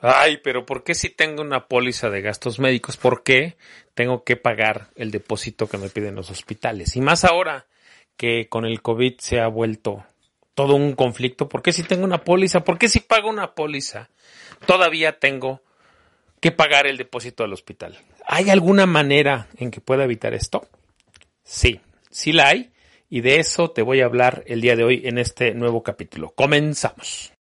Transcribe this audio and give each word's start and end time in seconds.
Ay, 0.00 0.38
pero 0.42 0.64
¿por 0.64 0.84
qué 0.84 0.94
si 0.94 1.10
tengo 1.10 1.42
una 1.42 1.66
póliza 1.66 2.08
de 2.08 2.22
gastos 2.22 2.58
médicos? 2.60 2.96
¿Por 2.96 3.22
qué 3.22 3.56
tengo 3.94 4.22
que 4.22 4.36
pagar 4.36 4.88
el 4.94 5.10
depósito 5.10 5.68
que 5.68 5.78
me 5.78 5.88
piden 5.88 6.14
los 6.14 6.30
hospitales? 6.30 6.94
Y 6.96 7.00
más 7.00 7.24
ahora 7.24 7.66
que 8.16 8.48
con 8.48 8.64
el 8.64 8.80
COVID 8.80 9.18
se 9.18 9.40
ha 9.40 9.48
vuelto 9.48 10.04
todo 10.54 10.74
un 10.74 10.94
conflicto. 10.94 11.48
¿Por 11.48 11.62
qué 11.62 11.72
si 11.72 11.82
tengo 11.82 12.04
una 12.04 12.24
póliza? 12.24 12.64
¿Por 12.64 12.78
qué 12.78 12.88
si 12.88 13.00
pago 13.00 13.28
una 13.28 13.54
póliza? 13.54 14.10
Todavía 14.66 15.18
tengo 15.18 15.62
que 16.40 16.52
pagar 16.52 16.86
el 16.86 16.96
depósito 16.96 17.44
al 17.44 17.52
hospital. 17.52 17.98
¿Hay 18.26 18.50
alguna 18.50 18.86
manera 18.86 19.48
en 19.56 19.70
que 19.70 19.80
pueda 19.80 20.04
evitar 20.04 20.34
esto? 20.34 20.68
Sí, 21.42 21.80
sí 22.10 22.32
la 22.32 22.48
hay. 22.48 22.72
Y 23.08 23.22
de 23.22 23.36
eso 23.40 23.70
te 23.70 23.82
voy 23.82 24.00
a 24.00 24.04
hablar 24.04 24.44
el 24.46 24.60
día 24.60 24.76
de 24.76 24.84
hoy 24.84 25.02
en 25.04 25.18
este 25.18 25.54
nuevo 25.54 25.82
capítulo. 25.82 26.30
Comenzamos. 26.30 27.32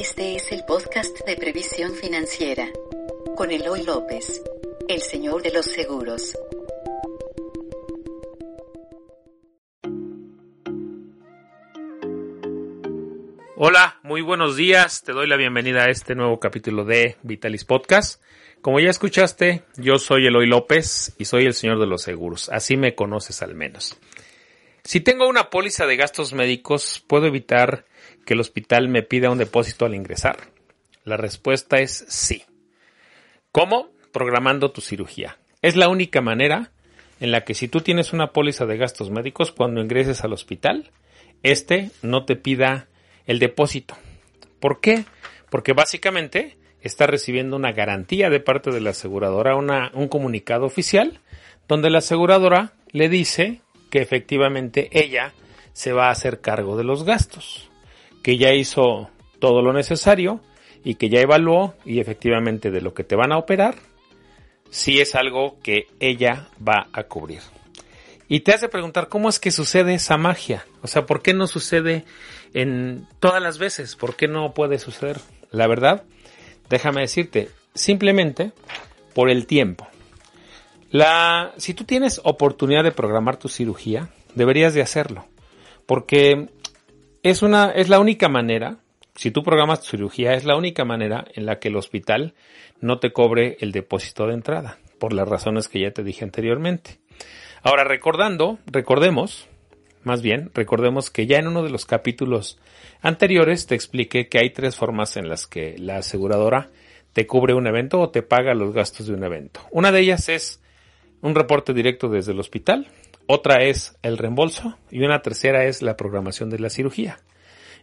Este 0.00 0.36
es 0.36 0.52
el 0.52 0.64
podcast 0.64 1.26
de 1.26 1.34
previsión 1.34 1.92
financiera 1.92 2.70
con 3.36 3.50
Eloy 3.50 3.82
López, 3.82 4.40
el 4.86 5.02
señor 5.02 5.42
de 5.42 5.50
los 5.50 5.66
seguros. 5.66 6.38
Hola, 13.56 13.98
muy 14.04 14.22
buenos 14.22 14.54
días. 14.54 15.02
Te 15.02 15.10
doy 15.10 15.26
la 15.26 15.36
bienvenida 15.36 15.82
a 15.82 15.90
este 15.90 16.14
nuevo 16.14 16.38
capítulo 16.38 16.84
de 16.84 17.16
Vitalis 17.24 17.64
Podcast. 17.64 18.22
Como 18.60 18.78
ya 18.78 18.90
escuchaste, 18.90 19.64
yo 19.78 19.98
soy 19.98 20.28
Eloy 20.28 20.46
López 20.46 21.16
y 21.18 21.24
soy 21.24 21.44
el 21.44 21.54
señor 21.54 21.80
de 21.80 21.88
los 21.88 22.02
seguros. 22.02 22.48
Así 22.50 22.76
me 22.76 22.94
conoces 22.94 23.42
al 23.42 23.56
menos. 23.56 23.98
Si 24.84 25.00
tengo 25.00 25.28
una 25.28 25.50
póliza 25.50 25.86
de 25.86 25.96
gastos 25.96 26.34
médicos, 26.34 27.02
¿puedo 27.04 27.26
evitar 27.26 27.84
que 28.28 28.34
el 28.34 28.40
hospital 28.40 28.90
me 28.90 29.02
pida 29.02 29.30
un 29.30 29.38
depósito 29.38 29.86
al 29.86 29.94
ingresar? 29.94 30.36
La 31.02 31.16
respuesta 31.16 31.78
es 31.78 32.04
sí. 32.08 32.44
¿Cómo? 33.52 33.88
Programando 34.12 34.70
tu 34.70 34.82
cirugía. 34.82 35.38
Es 35.62 35.76
la 35.76 35.88
única 35.88 36.20
manera 36.20 36.70
en 37.20 37.30
la 37.30 37.44
que 37.44 37.54
si 37.54 37.68
tú 37.68 37.80
tienes 37.80 38.12
una 38.12 38.34
póliza 38.34 38.66
de 38.66 38.76
gastos 38.76 39.08
médicos, 39.08 39.50
cuando 39.50 39.80
ingreses 39.80 40.24
al 40.24 40.34
hospital, 40.34 40.90
este 41.42 41.90
no 42.02 42.26
te 42.26 42.36
pida 42.36 42.88
el 43.24 43.38
depósito. 43.38 43.96
¿Por 44.60 44.82
qué? 44.82 45.06
Porque 45.48 45.72
básicamente 45.72 46.58
está 46.82 47.06
recibiendo 47.06 47.56
una 47.56 47.72
garantía 47.72 48.28
de 48.28 48.40
parte 48.40 48.70
de 48.70 48.82
la 48.82 48.90
aseguradora, 48.90 49.56
un 49.56 50.08
comunicado 50.08 50.66
oficial, 50.66 51.20
donde 51.66 51.88
la 51.88 52.00
aseguradora 52.00 52.74
le 52.92 53.08
dice 53.08 53.62
que 53.88 54.02
efectivamente 54.02 54.90
ella 54.92 55.32
se 55.72 55.94
va 55.94 56.08
a 56.08 56.10
hacer 56.10 56.42
cargo 56.42 56.76
de 56.76 56.84
los 56.84 57.04
gastos, 57.04 57.70
que 58.28 58.36
ya 58.36 58.52
hizo 58.52 59.08
todo 59.38 59.62
lo 59.62 59.72
necesario 59.72 60.42
y 60.84 60.96
que 60.96 61.08
ya 61.08 61.20
evaluó 61.20 61.72
y 61.86 61.98
efectivamente 61.98 62.70
de 62.70 62.82
lo 62.82 62.92
que 62.92 63.02
te 63.02 63.16
van 63.16 63.32
a 63.32 63.38
operar, 63.38 63.76
si 64.68 65.00
es 65.00 65.14
algo 65.14 65.56
que 65.62 65.86
ella 65.98 66.50
va 66.60 66.88
a 66.92 67.04
cubrir. 67.04 67.40
Y 68.28 68.40
te 68.40 68.52
hace 68.52 68.68
preguntar 68.68 69.08
cómo 69.08 69.30
es 69.30 69.40
que 69.40 69.50
sucede 69.50 69.94
esa 69.94 70.18
magia. 70.18 70.66
O 70.82 70.88
sea, 70.88 71.06
¿por 71.06 71.22
qué 71.22 71.32
no 71.32 71.46
sucede 71.46 72.04
en 72.52 73.08
todas 73.18 73.42
las 73.42 73.56
veces? 73.56 73.96
¿Por 73.96 74.14
qué 74.14 74.28
no 74.28 74.52
puede 74.52 74.78
suceder? 74.78 75.16
La 75.50 75.66
verdad, 75.66 76.04
déjame 76.68 77.00
decirte, 77.00 77.48
simplemente 77.74 78.52
por 79.14 79.30
el 79.30 79.46
tiempo. 79.46 79.88
La, 80.90 81.54
si 81.56 81.72
tú 81.72 81.84
tienes 81.84 82.20
oportunidad 82.24 82.84
de 82.84 82.92
programar 82.92 83.38
tu 83.38 83.48
cirugía, 83.48 84.10
deberías 84.34 84.74
de 84.74 84.82
hacerlo. 84.82 85.24
Porque 85.86 86.50
es 87.28 87.42
una, 87.42 87.70
es 87.70 87.88
la 87.88 88.00
única 88.00 88.28
manera, 88.28 88.78
si 89.14 89.30
tú 89.30 89.42
programas 89.42 89.80
tu 89.80 89.90
cirugía, 89.90 90.34
es 90.34 90.44
la 90.44 90.56
única 90.56 90.84
manera 90.84 91.24
en 91.34 91.46
la 91.46 91.58
que 91.58 91.68
el 91.68 91.76
hospital 91.76 92.34
no 92.80 92.98
te 92.98 93.12
cobre 93.12 93.56
el 93.60 93.72
depósito 93.72 94.26
de 94.26 94.34
entrada, 94.34 94.78
por 94.98 95.12
las 95.12 95.28
razones 95.28 95.68
que 95.68 95.80
ya 95.80 95.90
te 95.90 96.04
dije 96.04 96.24
anteriormente. 96.24 96.98
Ahora, 97.62 97.84
recordando, 97.84 98.58
recordemos, 98.66 99.48
más 100.04 100.22
bien, 100.22 100.50
recordemos 100.54 101.10
que 101.10 101.26
ya 101.26 101.38
en 101.38 101.48
uno 101.48 101.62
de 101.62 101.70
los 101.70 101.86
capítulos 101.86 102.58
anteriores 103.02 103.66
te 103.66 103.74
expliqué 103.74 104.28
que 104.28 104.38
hay 104.38 104.50
tres 104.50 104.76
formas 104.76 105.16
en 105.16 105.28
las 105.28 105.46
que 105.46 105.76
la 105.78 105.96
aseguradora 105.96 106.70
te 107.12 107.26
cubre 107.26 107.54
un 107.54 107.66
evento 107.66 107.98
o 108.00 108.10
te 108.10 108.22
paga 108.22 108.54
los 108.54 108.72
gastos 108.72 109.08
de 109.08 109.14
un 109.14 109.24
evento. 109.24 109.60
Una 109.70 109.90
de 109.90 110.00
ellas 110.00 110.28
es 110.28 110.62
un 111.20 111.34
reporte 111.34 111.74
directo 111.74 112.08
desde 112.08 112.32
el 112.32 112.38
hospital, 112.38 112.86
otra 113.28 113.62
es 113.62 113.94
el 114.02 114.16
reembolso 114.16 114.78
y 114.90 115.04
una 115.04 115.20
tercera 115.20 115.66
es 115.66 115.82
la 115.82 115.98
programación 115.98 116.48
de 116.48 116.58
la 116.58 116.70
cirugía. 116.70 117.20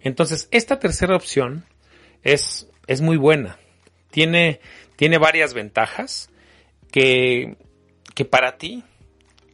Entonces, 0.02 0.50
esta 0.52 0.80
tercera 0.80 1.16
opción 1.16 1.66
es, 2.24 2.68
es 2.88 3.02
muy 3.02 3.16
buena. 3.16 3.60
Tiene, 4.10 4.60
tiene 4.96 5.20
varias 5.20 5.54
ventajas 5.54 6.32
que, 6.92 7.58
que 8.16 8.26
para 8.26 8.58
ti 8.58 8.84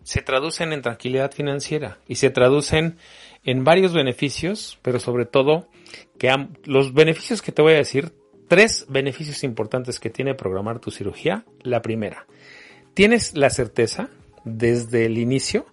se 0.03 0.21
traducen 0.21 0.71
en 0.71 0.81
tranquilidad 0.81 1.33
financiera 1.33 1.99
y 2.07 2.15
se 2.15 2.29
traducen 2.29 2.97
en 3.43 3.65
varios 3.65 3.93
beneficios, 3.93 4.79
pero 4.81 4.97
sobre 4.97 5.25
todo 5.25 5.67
que 6.17 6.33
los 6.63 6.93
beneficios 6.93 7.41
que 7.41 7.51
te 7.51 7.61
voy 7.61 7.73
a 7.73 7.77
decir, 7.77 8.13
tres 8.47 8.85
beneficios 8.87 9.43
importantes 9.43 9.99
que 9.99 10.09
tiene 10.09 10.35
programar 10.35 10.79
tu 10.79 10.89
cirugía. 10.89 11.43
La 11.63 11.81
primera, 11.81 12.27
tienes 12.93 13.35
la 13.35 13.49
certeza 13.49 14.09
desde 14.45 15.05
el 15.05 15.17
inicio 15.17 15.65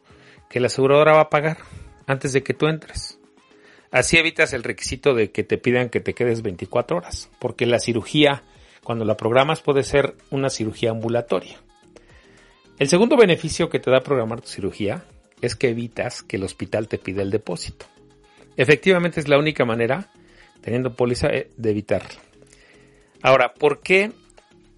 que 0.48 0.60
la 0.60 0.66
aseguradora 0.66 1.14
va 1.14 1.22
a 1.22 1.30
pagar 1.30 1.58
antes 2.06 2.32
de 2.32 2.42
que 2.42 2.54
tú 2.54 2.66
entres. 2.66 3.18
Así 3.90 4.18
evitas 4.18 4.52
el 4.52 4.64
requisito 4.64 5.14
de 5.14 5.30
que 5.30 5.44
te 5.44 5.58
pidan 5.58 5.88
que 5.88 6.00
te 6.00 6.14
quedes 6.14 6.42
24 6.42 6.96
horas, 6.96 7.30
porque 7.38 7.66
la 7.66 7.78
cirugía, 7.78 8.42
cuando 8.82 9.04
la 9.04 9.16
programas, 9.16 9.60
puede 9.62 9.82
ser 9.82 10.14
una 10.30 10.50
cirugía 10.50 10.90
ambulatoria. 10.90 11.58
El 12.78 12.88
segundo 12.88 13.16
beneficio 13.16 13.68
que 13.70 13.80
te 13.80 13.90
da 13.90 14.00
programar 14.00 14.40
tu 14.40 14.48
cirugía 14.48 15.04
es 15.40 15.56
que 15.56 15.70
evitas 15.70 16.22
que 16.22 16.36
el 16.36 16.44
hospital 16.44 16.88
te 16.88 16.98
pida 16.98 17.22
el 17.22 17.30
depósito. 17.30 17.86
Efectivamente 18.56 19.20
es 19.20 19.28
la 19.28 19.38
única 19.38 19.64
manera, 19.64 20.10
teniendo 20.60 20.94
póliza, 20.94 21.28
eh, 21.28 21.50
de 21.56 21.70
evitarlo. 21.70 22.20
Ahora, 23.22 23.54
¿por 23.54 23.80
qué, 23.80 24.12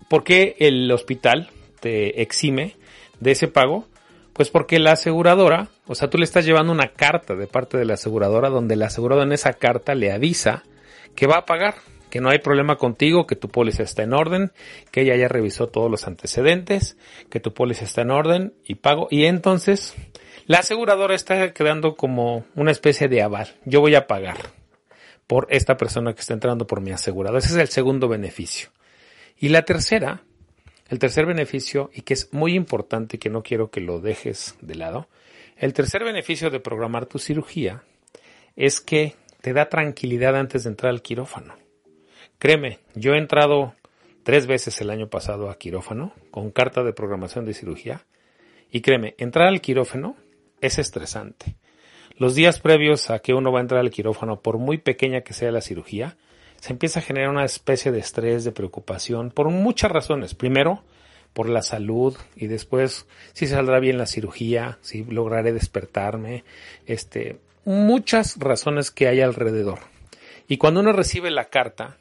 ¿por 0.08 0.24
qué 0.24 0.56
el 0.58 0.90
hospital 0.92 1.50
te 1.80 2.22
exime 2.22 2.76
de 3.20 3.32
ese 3.32 3.48
pago? 3.48 3.86
Pues 4.32 4.50
porque 4.50 4.78
la 4.78 4.92
aseguradora, 4.92 5.68
o 5.86 5.94
sea, 5.94 6.08
tú 6.08 6.18
le 6.18 6.24
estás 6.24 6.44
llevando 6.44 6.72
una 6.72 6.92
carta 6.92 7.34
de 7.34 7.46
parte 7.46 7.76
de 7.76 7.84
la 7.84 7.94
aseguradora 7.94 8.48
donde 8.48 8.76
la 8.76 8.86
aseguradora 8.86 9.26
en 9.26 9.32
esa 9.32 9.54
carta 9.54 9.94
le 9.94 10.12
avisa 10.12 10.62
que 11.14 11.26
va 11.26 11.38
a 11.38 11.44
pagar 11.44 11.74
que 12.10 12.20
no 12.20 12.28
hay 12.28 12.40
problema 12.40 12.76
contigo, 12.76 13.26
que 13.26 13.36
tu 13.36 13.48
póliza 13.48 13.84
está 13.84 14.02
en 14.02 14.12
orden, 14.12 14.52
que 14.90 15.02
ella 15.02 15.16
ya 15.16 15.28
revisó 15.28 15.68
todos 15.68 15.90
los 15.90 16.06
antecedentes, 16.06 16.98
que 17.30 17.40
tu 17.40 17.54
póliza 17.54 17.84
está 17.84 18.02
en 18.02 18.10
orden 18.10 18.52
y 18.64 18.74
pago. 18.74 19.08
Y 19.10 19.24
entonces 19.24 19.94
la 20.46 20.58
aseguradora 20.58 21.14
está 21.14 21.52
quedando 21.54 21.94
como 21.94 22.44
una 22.56 22.72
especie 22.72 23.08
de 23.08 23.22
aval. 23.22 23.54
Yo 23.64 23.80
voy 23.80 23.94
a 23.94 24.06
pagar 24.06 24.36
por 25.26 25.46
esta 25.48 25.76
persona 25.76 26.12
que 26.12 26.20
está 26.20 26.34
entrando 26.34 26.66
por 26.66 26.80
mi 26.80 26.90
asegurado. 26.90 27.38
Ese 27.38 27.48
es 27.48 27.56
el 27.56 27.68
segundo 27.68 28.08
beneficio. 28.08 28.70
Y 29.38 29.48
la 29.48 29.62
tercera, 29.62 30.24
el 30.90 30.98
tercer 30.98 31.24
beneficio, 31.24 31.88
y 31.94 32.02
que 32.02 32.14
es 32.14 32.32
muy 32.34 32.54
importante 32.54 33.18
que 33.18 33.30
no 33.30 33.42
quiero 33.42 33.70
que 33.70 33.80
lo 33.80 34.00
dejes 34.00 34.56
de 34.60 34.74
lado, 34.74 35.08
el 35.56 35.72
tercer 35.72 36.02
beneficio 36.02 36.50
de 36.50 36.58
programar 36.58 37.06
tu 37.06 37.18
cirugía 37.18 37.84
es 38.56 38.80
que 38.80 39.14
te 39.40 39.52
da 39.52 39.68
tranquilidad 39.68 40.36
antes 40.36 40.64
de 40.64 40.70
entrar 40.70 40.90
al 40.90 41.00
quirófano. 41.00 41.54
Créeme, 42.40 42.80
yo 42.94 43.12
he 43.12 43.18
entrado 43.18 43.74
tres 44.24 44.46
veces 44.46 44.80
el 44.80 44.90
año 44.90 45.08
pasado 45.08 45.48
a 45.48 45.58
quirófano 45.58 46.12
con 46.32 46.50
carta 46.50 46.82
de 46.82 46.92
programación 46.92 47.44
de 47.44 47.54
cirugía 47.54 48.04
y 48.70 48.80
créeme, 48.80 49.14
entrar 49.16 49.46
al 49.46 49.60
quirófano 49.60 50.16
es 50.60 50.78
estresante. 50.78 51.56
Los 52.16 52.34
días 52.34 52.58
previos 52.58 53.10
a 53.10 53.20
que 53.20 53.32
uno 53.32 53.52
va 53.52 53.60
a 53.60 53.62
entrar 53.62 53.80
al 53.80 53.90
quirófano, 53.90 54.40
por 54.40 54.58
muy 54.58 54.78
pequeña 54.78 55.20
que 55.20 55.34
sea 55.34 55.52
la 55.52 55.60
cirugía, 55.60 56.16
se 56.60 56.72
empieza 56.72 57.00
a 57.00 57.02
generar 57.02 57.30
una 57.30 57.44
especie 57.44 57.90
de 57.90 57.98
estrés, 57.98 58.44
de 58.44 58.52
preocupación, 58.52 59.30
por 59.30 59.48
muchas 59.50 59.90
razones. 59.90 60.34
Primero, 60.34 60.82
por 61.32 61.48
la 61.48 61.62
salud 61.62 62.16
y 62.36 62.46
después 62.46 63.06
si 63.32 63.46
saldrá 63.46 63.80
bien 63.80 63.98
la 63.98 64.06
cirugía, 64.06 64.78
si 64.82 65.04
lograré 65.04 65.52
despertarme, 65.52 66.44
este, 66.86 67.38
muchas 67.64 68.36
razones 68.38 68.90
que 68.90 69.08
hay 69.08 69.20
alrededor. 69.20 69.80
Y 70.48 70.58
cuando 70.58 70.80
uno 70.80 70.92
recibe 70.92 71.30
la 71.30 71.46
carta, 71.46 71.98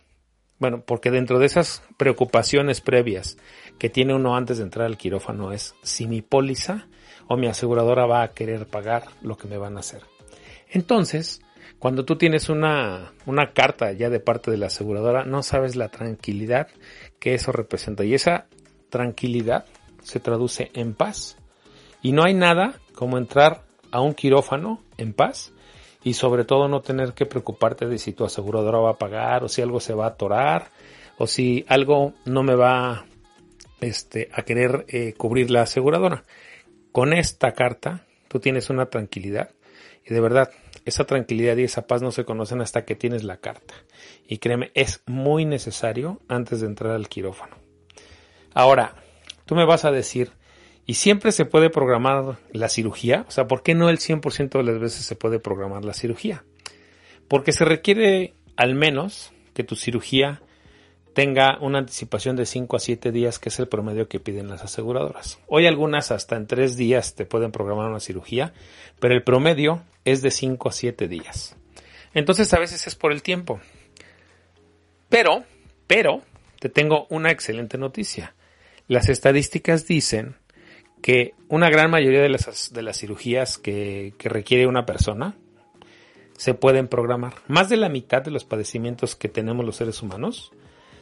bueno, 0.57 0.81
porque 0.81 1.11
dentro 1.11 1.39
de 1.39 1.45
esas 1.45 1.83
preocupaciones 1.97 2.81
previas 2.81 3.37
que 3.77 3.89
tiene 3.89 4.13
uno 4.13 4.35
antes 4.35 4.57
de 4.57 4.63
entrar 4.63 4.87
al 4.87 4.97
quirófano 4.97 5.53
es 5.53 5.75
si 5.83 6.05
mi 6.07 6.21
póliza 6.21 6.87
o 7.27 7.37
mi 7.37 7.47
aseguradora 7.47 8.05
va 8.07 8.23
a 8.23 8.33
querer 8.33 8.67
pagar 8.67 9.05
lo 9.21 9.37
que 9.37 9.47
me 9.47 9.57
van 9.57 9.77
a 9.77 9.81
hacer. 9.81 10.01
Entonces, 10.67 11.41
cuando 11.77 12.05
tú 12.05 12.17
tienes 12.17 12.49
una, 12.49 13.13
una 13.25 13.53
carta 13.53 13.91
ya 13.91 14.09
de 14.09 14.19
parte 14.19 14.51
de 14.51 14.57
la 14.57 14.67
aseguradora, 14.67 15.23
no 15.25 15.43
sabes 15.43 15.75
la 15.75 15.89
tranquilidad 15.89 16.67
que 17.19 17.33
eso 17.33 17.51
representa. 17.51 18.03
Y 18.03 18.13
esa 18.13 18.47
tranquilidad 18.89 19.65
se 20.01 20.19
traduce 20.19 20.71
en 20.73 20.93
paz. 20.93 21.37
Y 22.01 22.11
no 22.11 22.23
hay 22.23 22.33
nada 22.33 22.75
como 22.93 23.17
entrar 23.17 23.63
a 23.91 24.01
un 24.01 24.13
quirófano 24.13 24.81
en 24.97 25.13
paz 25.13 25.53
y 26.03 26.13
sobre 26.13 26.45
todo 26.45 26.67
no 26.67 26.81
tener 26.81 27.13
que 27.13 27.25
preocuparte 27.25 27.85
de 27.85 27.97
si 27.97 28.13
tu 28.13 28.25
aseguradora 28.25 28.79
va 28.79 28.91
a 28.91 28.97
pagar 28.97 29.43
o 29.43 29.49
si 29.49 29.61
algo 29.61 29.79
se 29.79 29.93
va 29.93 30.05
a 30.05 30.09
atorar 30.09 30.71
o 31.17 31.27
si 31.27 31.65
algo 31.67 32.13
no 32.25 32.43
me 32.43 32.55
va 32.55 33.05
este, 33.81 34.29
a 34.33 34.43
querer 34.43 34.85
eh, 34.87 35.13
cubrir 35.17 35.51
la 35.51 35.63
aseguradora. 35.63 36.23
Con 36.91 37.13
esta 37.13 37.53
carta 37.53 38.05
tú 38.27 38.39
tienes 38.39 38.69
una 38.69 38.87
tranquilidad 38.87 39.51
y 40.05 40.13
de 40.13 40.21
verdad 40.21 40.49
esa 40.89 41.05
tranquilidad 41.05 41.57
y 41.57 41.63
esa 41.63 41.87
paz 41.87 42.01
no 42.01 42.11
se 42.11 42.25
conocen 42.25 42.61
hasta 42.61 42.85
que 42.85 42.95
tienes 42.95 43.23
la 43.23 43.37
carta. 43.37 43.73
Y 44.27 44.39
créeme, 44.39 44.71
es 44.73 45.01
muy 45.05 45.45
necesario 45.45 46.19
antes 46.27 46.61
de 46.61 46.67
entrar 46.67 46.93
al 46.93 47.07
quirófano. 47.07 47.55
Ahora, 48.53 48.95
tú 49.45 49.55
me 49.55 49.65
vas 49.65 49.85
a 49.85 49.91
decir, 49.91 50.31
¿y 50.85 50.95
siempre 50.95 51.31
se 51.31 51.45
puede 51.45 51.69
programar 51.69 52.37
la 52.51 52.69
cirugía? 52.69 53.25
O 53.27 53.31
sea, 53.31 53.47
¿por 53.47 53.63
qué 53.63 53.75
no 53.75 53.89
el 53.89 53.99
100% 53.99 54.49
de 54.49 54.63
las 54.63 54.79
veces 54.79 55.05
se 55.05 55.15
puede 55.15 55.39
programar 55.39 55.85
la 55.85 55.93
cirugía? 55.93 56.43
Porque 57.27 57.51
se 57.51 57.63
requiere 57.65 58.33
al 58.57 58.75
menos 58.75 59.31
que 59.53 59.63
tu 59.63 59.75
cirugía 59.75 60.41
tenga 61.13 61.57
una 61.59 61.79
anticipación 61.79 62.35
de 62.35 62.45
5 62.45 62.77
a 62.77 62.79
7 62.79 63.11
días, 63.11 63.39
que 63.39 63.49
es 63.49 63.59
el 63.59 63.67
promedio 63.67 64.07
que 64.07 64.19
piden 64.19 64.47
las 64.47 64.63
aseguradoras. 64.63 65.39
Hoy 65.47 65.65
algunas 65.65 66.11
hasta 66.11 66.35
en 66.37 66.47
3 66.47 66.77
días 66.77 67.15
te 67.15 67.25
pueden 67.25 67.51
programar 67.51 67.89
una 67.89 67.99
cirugía, 67.99 68.53
pero 68.99 69.13
el 69.13 69.23
promedio 69.23 69.81
es 70.05 70.21
de 70.21 70.31
5 70.31 70.69
a 70.69 70.71
7 70.71 71.07
días. 71.07 71.55
Entonces 72.13 72.53
a 72.53 72.59
veces 72.59 72.87
es 72.87 72.95
por 72.95 73.11
el 73.11 73.21
tiempo. 73.21 73.59
Pero, 75.09 75.43
pero, 75.87 76.21
te 76.59 76.69
tengo 76.69 77.07
una 77.09 77.31
excelente 77.31 77.77
noticia. 77.77 78.35
Las 78.87 79.09
estadísticas 79.09 79.87
dicen 79.87 80.35
que 81.01 81.33
una 81.47 81.69
gran 81.69 81.89
mayoría 81.89 82.21
de 82.21 82.29
las, 82.29 82.73
de 82.73 82.81
las 82.81 82.97
cirugías 82.97 83.57
que, 83.57 84.13
que 84.17 84.29
requiere 84.29 84.67
una 84.67 84.85
persona 84.85 85.35
se 86.37 86.53
pueden 86.53 86.87
programar. 86.87 87.35
Más 87.47 87.69
de 87.69 87.77
la 87.77 87.89
mitad 87.89 88.21
de 88.21 88.31
los 88.31 88.45
padecimientos 88.45 89.15
que 89.15 89.29
tenemos 89.29 89.65
los 89.65 89.75
seres 89.75 90.01
humanos 90.01 90.51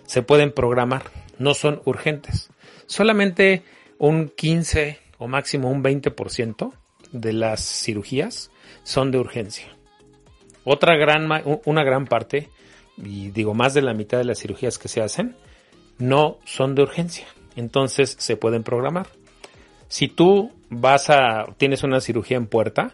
se 0.06 0.22
pueden 0.22 0.52
programar, 0.52 1.04
no 1.38 1.54
son 1.54 1.82
urgentes. 1.86 2.50
Solamente 2.86 3.64
un 3.98 4.30
15 4.30 5.00
o 5.18 5.28
máximo 5.28 5.70
un 5.70 5.84
20% 5.84 6.74
de 7.12 7.34
las 7.34 7.62
cirugías 7.62 8.52
son 8.84 9.12
de 9.12 9.20
urgencia. 9.20 9.68
Otra 10.64 10.96
gran, 10.96 11.30
una 11.66 11.84
gran 11.84 12.06
parte, 12.06 12.50
y 12.98 13.32
digo 13.32 13.54
más 13.54 13.74
de 13.74 13.82
la 13.82 13.94
mitad 13.94 14.18
de 14.18 14.26
las 14.26 14.40
cirugías 14.40 14.78
que 14.78 14.88
se 14.88 15.02
hacen, 15.02 15.36
no 15.98 16.40
son 16.46 16.76
de 16.76 16.84
urgencia. 16.84 17.28
Entonces 17.56 18.16
se 18.20 18.38
pueden 18.38 18.64
programar. 18.64 19.08
Si 19.88 20.08
tú 20.08 20.52
vas 20.70 21.10
a, 21.10 21.46
tienes 21.58 21.84
una 21.84 22.02
cirugía 22.02 22.38
en 22.38 22.48
puerta, 22.48 22.94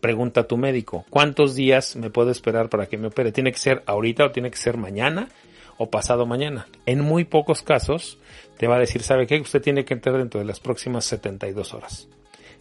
pregunta 0.00 0.42
a 0.42 0.46
tu 0.46 0.56
médico, 0.56 1.04
¿cuántos 1.10 1.54
días 1.54 1.96
me 1.96 2.10
puedo 2.10 2.30
esperar 2.30 2.70
para 2.70 2.86
que 2.86 2.96
me 2.96 3.08
opere? 3.08 3.32
¿Tiene 3.32 3.52
que 3.52 3.58
ser 3.58 3.82
ahorita 3.86 4.24
o 4.24 4.30
tiene 4.30 4.50
que 4.50 4.56
ser 4.56 4.76
mañana? 4.78 5.28
o 5.78 5.90
pasado 5.90 6.26
mañana. 6.26 6.66
En 6.84 7.00
muy 7.00 7.24
pocos 7.24 7.62
casos 7.62 8.18
te 8.58 8.66
va 8.66 8.76
a 8.76 8.80
decir, 8.80 9.02
¿sabe 9.02 9.26
qué? 9.26 9.40
Usted 9.40 9.62
tiene 9.62 9.84
que 9.84 9.94
entrar 9.94 10.18
dentro 10.18 10.40
de 10.40 10.46
las 10.46 10.60
próximas 10.60 11.04
72 11.06 11.72
horas. 11.72 12.08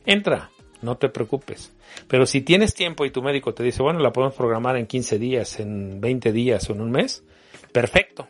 Entra, 0.06 0.52
no 0.82 0.98
te 0.98 1.10
preocupes. 1.10 1.74
Pero 2.08 2.26
si 2.26 2.42
tienes 2.42 2.74
tiempo 2.74 3.06
y 3.06 3.12
tu 3.12 3.22
médico 3.22 3.54
te 3.54 3.64
dice, 3.64 3.82
bueno, 3.82 4.00
la 4.00 4.14
podemos 4.14 4.36
programar 4.36 4.78
en 4.78 4.88
15 4.88 5.20
días, 5.20 5.60
en 5.60 6.00
20 6.02 6.32
días 6.32 6.70
o 6.70 6.74
en 6.74 6.82
un 6.82 6.92
mes, 6.92 7.24
perfecto. 7.72 8.28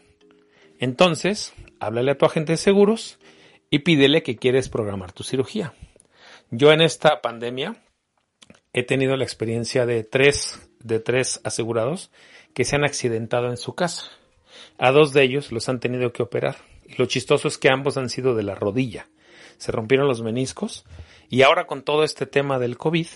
Entonces, 0.79 1.53
háblale 1.79 2.11
a 2.11 2.17
tu 2.17 2.25
agente 2.25 2.53
de 2.53 2.57
seguros 2.57 3.19
y 3.69 3.79
pídele 3.79 4.23
que 4.23 4.37
quieres 4.37 4.69
programar 4.69 5.11
tu 5.11 5.23
cirugía. 5.23 5.73
Yo 6.51 6.71
en 6.71 6.81
esta 6.81 7.21
pandemia 7.21 7.75
he 8.73 8.83
tenido 8.83 9.17
la 9.17 9.23
experiencia 9.23 9.85
de 9.85 10.03
tres, 10.03 10.69
de 10.79 10.99
tres 10.99 11.41
asegurados 11.43 12.11
que 12.53 12.63
se 12.63 12.75
han 12.75 12.85
accidentado 12.85 13.49
en 13.49 13.57
su 13.57 13.75
casa. 13.75 14.05
A 14.77 14.91
dos 14.91 15.13
de 15.13 15.23
ellos 15.23 15.51
los 15.51 15.67
han 15.69 15.79
tenido 15.79 16.13
que 16.13 16.23
operar. 16.23 16.57
Y 16.85 16.95
lo 16.95 17.05
chistoso 17.05 17.47
es 17.47 17.57
que 17.57 17.69
ambos 17.69 17.97
han 17.97 18.09
sido 18.09 18.33
de 18.35 18.43
la 18.43 18.55
rodilla. 18.55 19.07
Se 19.57 19.71
rompieron 19.71 20.07
los 20.07 20.21
meniscos 20.21 20.85
y 21.29 21.41
ahora 21.41 21.67
con 21.67 21.83
todo 21.83 22.03
este 22.03 22.25
tema 22.25 22.59
del 22.59 22.77
COVID 22.77 23.07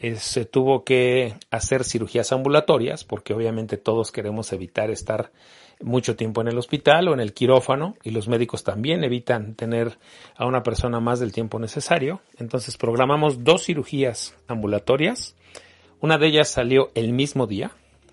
eh, 0.00 0.16
se 0.16 0.44
tuvo 0.44 0.84
que 0.84 1.34
hacer 1.50 1.84
cirugías 1.84 2.32
ambulatorias 2.32 3.04
porque 3.04 3.34
obviamente 3.34 3.76
todos 3.76 4.12
queremos 4.12 4.52
evitar 4.52 4.90
estar 4.90 5.32
mucho 5.80 6.16
tiempo 6.16 6.40
en 6.40 6.48
el 6.48 6.58
hospital 6.58 7.08
o 7.08 7.14
en 7.14 7.20
el 7.20 7.32
quirófano 7.32 7.96
y 8.02 8.10
los 8.10 8.28
médicos 8.28 8.64
también 8.64 9.04
evitan 9.04 9.54
tener 9.54 9.98
a 10.36 10.46
una 10.46 10.62
persona 10.62 11.00
más 11.00 11.20
del 11.20 11.32
tiempo 11.32 11.58
necesario. 11.58 12.20
Entonces 12.38 12.76
programamos 12.76 13.44
dos 13.44 13.64
cirugías 13.64 14.36
ambulatorias. 14.46 15.36
Una 16.00 16.18
de 16.18 16.28
ellas 16.28 16.48
salió 16.48 16.90
el 16.94 17.12
mismo 17.12 17.46
día, 17.46 17.72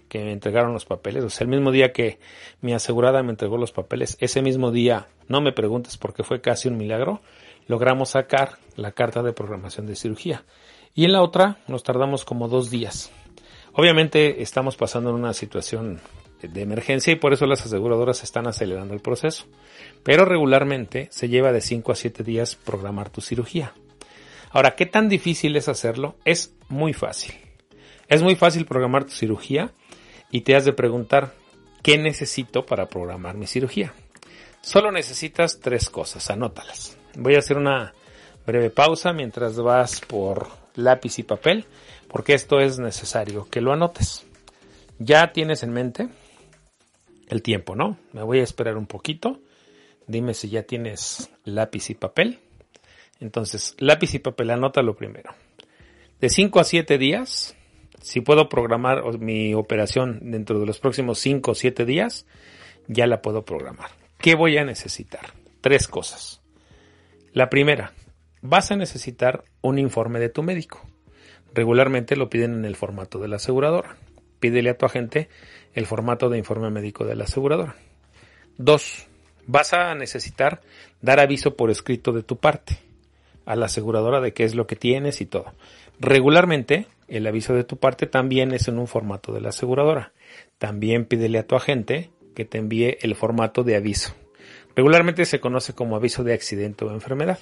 que 0.10 0.24
me 0.24 0.32
entregaron 0.32 0.74
los 0.74 0.86
papeles, 0.86 1.24
o 1.24 1.30
sea, 1.30 1.46
el 1.46 1.52
mismo 1.52 1.72
día 1.72 1.92
que 1.92 2.20
mi 2.62 2.74
asegurada 2.74 3.22
me 3.22 3.32
entregó 3.32 3.58
los 3.58 3.72
papeles, 3.72 4.18
ese 4.20 4.42
mismo 4.42 4.72
día, 4.72 5.08
no 5.28 5.42
me 5.42 5.52
preguntes 5.52 5.98
porque 5.98 6.24
fue 6.24 6.42
casi 6.42 6.68
un 6.68 6.78
milagro, 6.78 7.22
logramos 7.68 8.10
sacar 8.10 8.58
la 8.76 8.92
carta 8.92 9.24
de 9.24 9.34
programación 9.34 9.86
de 9.86 9.96
cirugía. 9.96 10.44
Y 10.94 11.06
en 11.06 11.12
la 11.12 11.22
otra 11.22 11.58
nos 11.68 11.84
tardamos 11.84 12.26
como 12.26 12.48
dos 12.48 12.70
días. 12.70 13.12
Obviamente 13.74 14.42
estamos 14.42 14.78
pasando 14.78 15.10
en 15.10 15.18
una 15.18 15.34
situación 15.34 16.00
de 16.42 16.62
emergencia 16.62 17.14
y 17.14 17.18
por 17.18 17.34
eso 17.34 17.46
las 17.46 17.66
aseguradoras 17.66 18.24
están 18.24 18.48
acelerando 18.48 18.94
el 18.94 19.02
proceso. 19.02 19.46
Pero 20.04 20.26
regularmente 20.26 21.08
se 21.12 21.28
lleva 21.28 21.52
de 21.52 21.62
5 21.62 21.92
a 21.92 21.96
7 21.96 22.24
días 22.24 22.56
programar 22.56 23.10
tu 23.10 23.22
cirugía. 23.22 23.74
Ahora, 24.52 24.76
¿qué 24.76 24.86
tan 24.86 25.10
difícil 25.10 25.56
es 25.58 25.68
hacerlo? 25.68 26.16
Es 26.24 26.56
muy 26.70 26.94
fácil. 26.94 27.36
Es 28.08 28.22
muy 28.22 28.36
fácil 28.36 28.66
programar 28.66 29.04
tu 29.06 29.12
cirugía 29.12 29.72
y 30.32 30.42
te 30.42 30.56
has 30.56 30.64
de 30.64 30.74
preguntar, 30.74 31.34
¿qué 31.82 31.98
necesito 31.98 32.66
para 32.66 32.88
programar 32.88 33.36
mi 33.36 33.48
cirugía? 33.48 33.94
Solo 34.62 34.92
necesitas 34.92 35.60
tres 35.60 35.90
cosas, 35.90 36.30
anótalas. 36.30 36.98
Voy 37.16 37.36
a 37.36 37.40
hacer 37.40 37.58
una 37.58 37.94
breve 38.46 38.70
pausa 38.70 39.14
mientras 39.14 39.58
vas 39.58 40.02
por 40.02 40.48
lápiz 40.76 41.20
y 41.20 41.24
papel, 41.24 41.66
porque 42.08 42.34
esto 42.34 42.60
es 42.60 42.80
necesario 42.80 43.48
que 43.50 43.62
lo 43.62 43.74
anotes. 43.74 44.26
Ya 45.00 45.32
tienes 45.32 45.64
en 45.64 45.72
mente 45.72 46.08
el 47.28 47.42
tiempo, 47.42 47.76
¿no? 47.76 47.98
Me 48.14 48.24
voy 48.24 48.40
a 48.40 48.44
esperar 48.44 48.78
un 48.78 48.88
poquito. 48.88 49.40
Dime 50.08 50.34
si 50.34 50.50
ya 50.50 50.64
tienes 50.64 51.32
lápiz 51.44 51.90
y 51.90 51.96
papel. 51.96 52.40
Entonces, 53.20 53.76
lápiz 53.80 54.14
y 54.14 54.20
papel, 54.20 54.52
anótalo 54.52 54.96
primero. 54.96 55.34
De 56.20 56.30
5 56.30 56.60
a 56.60 56.64
7 56.64 56.98
días 56.98 57.56
si 58.06 58.22
puedo 58.22 58.50
programar 58.50 59.18
mi 59.18 59.56
operación 59.56 60.20
dentro 60.30 60.60
de 60.60 60.68
los 60.68 60.80
próximos 60.80 61.18
5 61.18 61.50
o 61.50 61.56
7 61.56 61.86
días, 61.86 62.28
ya 62.88 63.08
la 63.08 63.20
puedo 63.24 63.44
programar. 63.44 63.90
¿Qué 64.20 64.36
voy 64.36 64.60
a 64.60 64.64
necesitar? 64.64 65.34
Tres 65.60 65.88
cosas. 65.88 66.40
La 67.36 67.50
primera, 67.50 67.92
vas 68.42 68.72
a 68.72 68.78
necesitar 68.78 69.44
un 69.60 69.78
informe 69.78 70.22
de 70.22 70.30
tu 70.30 70.42
médico. 70.42 70.80
Regularmente 71.54 72.16
lo 72.16 72.30
piden 72.30 72.54
en 72.54 72.64
el 72.64 72.78
formato 72.78 73.20
de 73.20 73.28
la 73.28 73.36
aseguradora. 73.36 73.98
Pídele 74.40 74.70
a 74.70 74.78
tu 74.78 74.86
agente 74.86 75.28
el 75.74 75.86
formato 75.86 76.30
de 76.30 76.38
informe 76.38 76.70
médico 76.70 77.04
de 77.04 77.14
la 77.14 77.26
aseguradora. 77.26 77.76
Dos, 78.58 79.08
vas 79.48 79.74
a 79.74 79.94
necesitar 79.96 80.62
dar 81.02 81.20
aviso 81.20 81.58
por 81.58 81.72
escrito 81.72 82.14
de 82.14 82.24
tu 82.24 82.38
parte 82.38 82.78
a 83.46 83.58
la 83.58 83.66
aseguradora 83.66 84.22
de 84.22 84.32
qué 84.32 84.46
es 84.46 84.56
lo 84.56 84.66
que 84.66 84.78
tienes 84.78 85.20
y 85.20 85.26
todo. 85.26 85.52
Regularmente 86.00 86.88
el 87.10 87.28
aviso 87.28 87.54
de 87.54 87.66
tu 87.66 87.76
parte 87.76 88.08
también 88.08 88.54
es 88.54 88.70
en 88.70 88.80
un 88.80 88.88
formato 88.88 89.34
de 89.34 89.42
la 89.42 89.50
aseguradora. 89.50 90.14
También 90.58 91.04
pídele 91.04 91.40
a 91.40 91.46
tu 91.46 91.58
agente 91.58 92.12
que 92.34 92.46
te 92.46 92.60
envíe 92.60 92.98
el 93.02 93.14
formato 93.14 93.64
de 93.64 93.76
aviso. 93.76 94.16
Regularmente 94.76 95.26
se 95.26 95.40
conoce 95.40 95.74
como 95.74 95.96
aviso 95.96 96.24
de 96.24 96.34
accidente 96.34 96.86
o 96.86 96.92
enfermedad. 96.92 97.40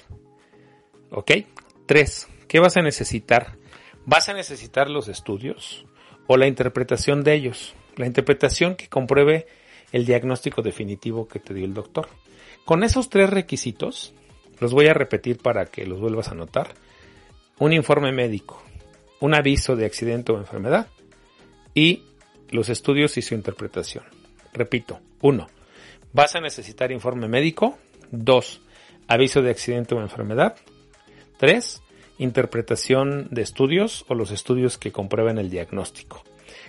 ¿Ok? 1.10 1.32
3. 1.86 2.28
¿Qué 2.48 2.60
vas 2.60 2.76
a 2.76 2.82
necesitar? 2.82 3.56
Vas 4.06 4.28
a 4.28 4.34
necesitar 4.34 4.88
los 4.88 5.08
estudios 5.08 5.86
o 6.26 6.36
la 6.36 6.46
interpretación 6.46 7.24
de 7.24 7.34
ellos. 7.34 7.74
La 7.96 8.06
interpretación 8.06 8.76
que 8.76 8.88
compruebe 8.88 9.46
el 9.92 10.06
diagnóstico 10.06 10.62
definitivo 10.62 11.28
que 11.28 11.38
te 11.38 11.54
dio 11.54 11.64
el 11.64 11.74
doctor. 11.74 12.08
Con 12.64 12.82
esos 12.82 13.10
tres 13.10 13.30
requisitos, 13.30 14.14
los 14.60 14.72
voy 14.72 14.86
a 14.86 14.94
repetir 14.94 15.38
para 15.38 15.66
que 15.66 15.86
los 15.86 16.00
vuelvas 16.00 16.28
a 16.28 16.34
notar. 16.34 16.74
Un 17.58 17.72
informe 17.72 18.10
médico, 18.10 18.62
un 19.20 19.34
aviso 19.34 19.76
de 19.76 19.86
accidente 19.86 20.32
o 20.32 20.38
enfermedad 20.38 20.88
y 21.74 22.02
los 22.50 22.68
estudios 22.68 23.16
y 23.16 23.22
su 23.22 23.34
interpretación. 23.34 24.04
Repito, 24.52 25.00
1. 25.20 25.46
Vas 26.14 26.36
a 26.36 26.40
necesitar 26.40 26.92
informe 26.92 27.26
médico. 27.26 27.76
2. 28.12 28.60
Aviso 29.08 29.42
de 29.42 29.50
accidente 29.50 29.96
o 29.96 30.00
enfermedad. 30.00 30.54
3. 31.38 31.82
Interpretación 32.18 33.26
de 33.32 33.42
estudios 33.42 34.04
o 34.08 34.14
los 34.14 34.30
estudios 34.30 34.78
que 34.78 34.92
comprueben 34.92 35.38
el 35.38 35.50
diagnóstico. 35.50 36.22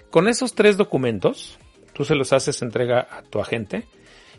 Con 0.10 0.28
esos 0.28 0.56
tres 0.56 0.78
documentos, 0.78 1.60
tú 1.94 2.06
se 2.06 2.16
los 2.16 2.34
haces 2.34 2.64
entrega 2.64 3.08
a 3.12 3.22
tu 3.22 3.40
agente 3.40 3.86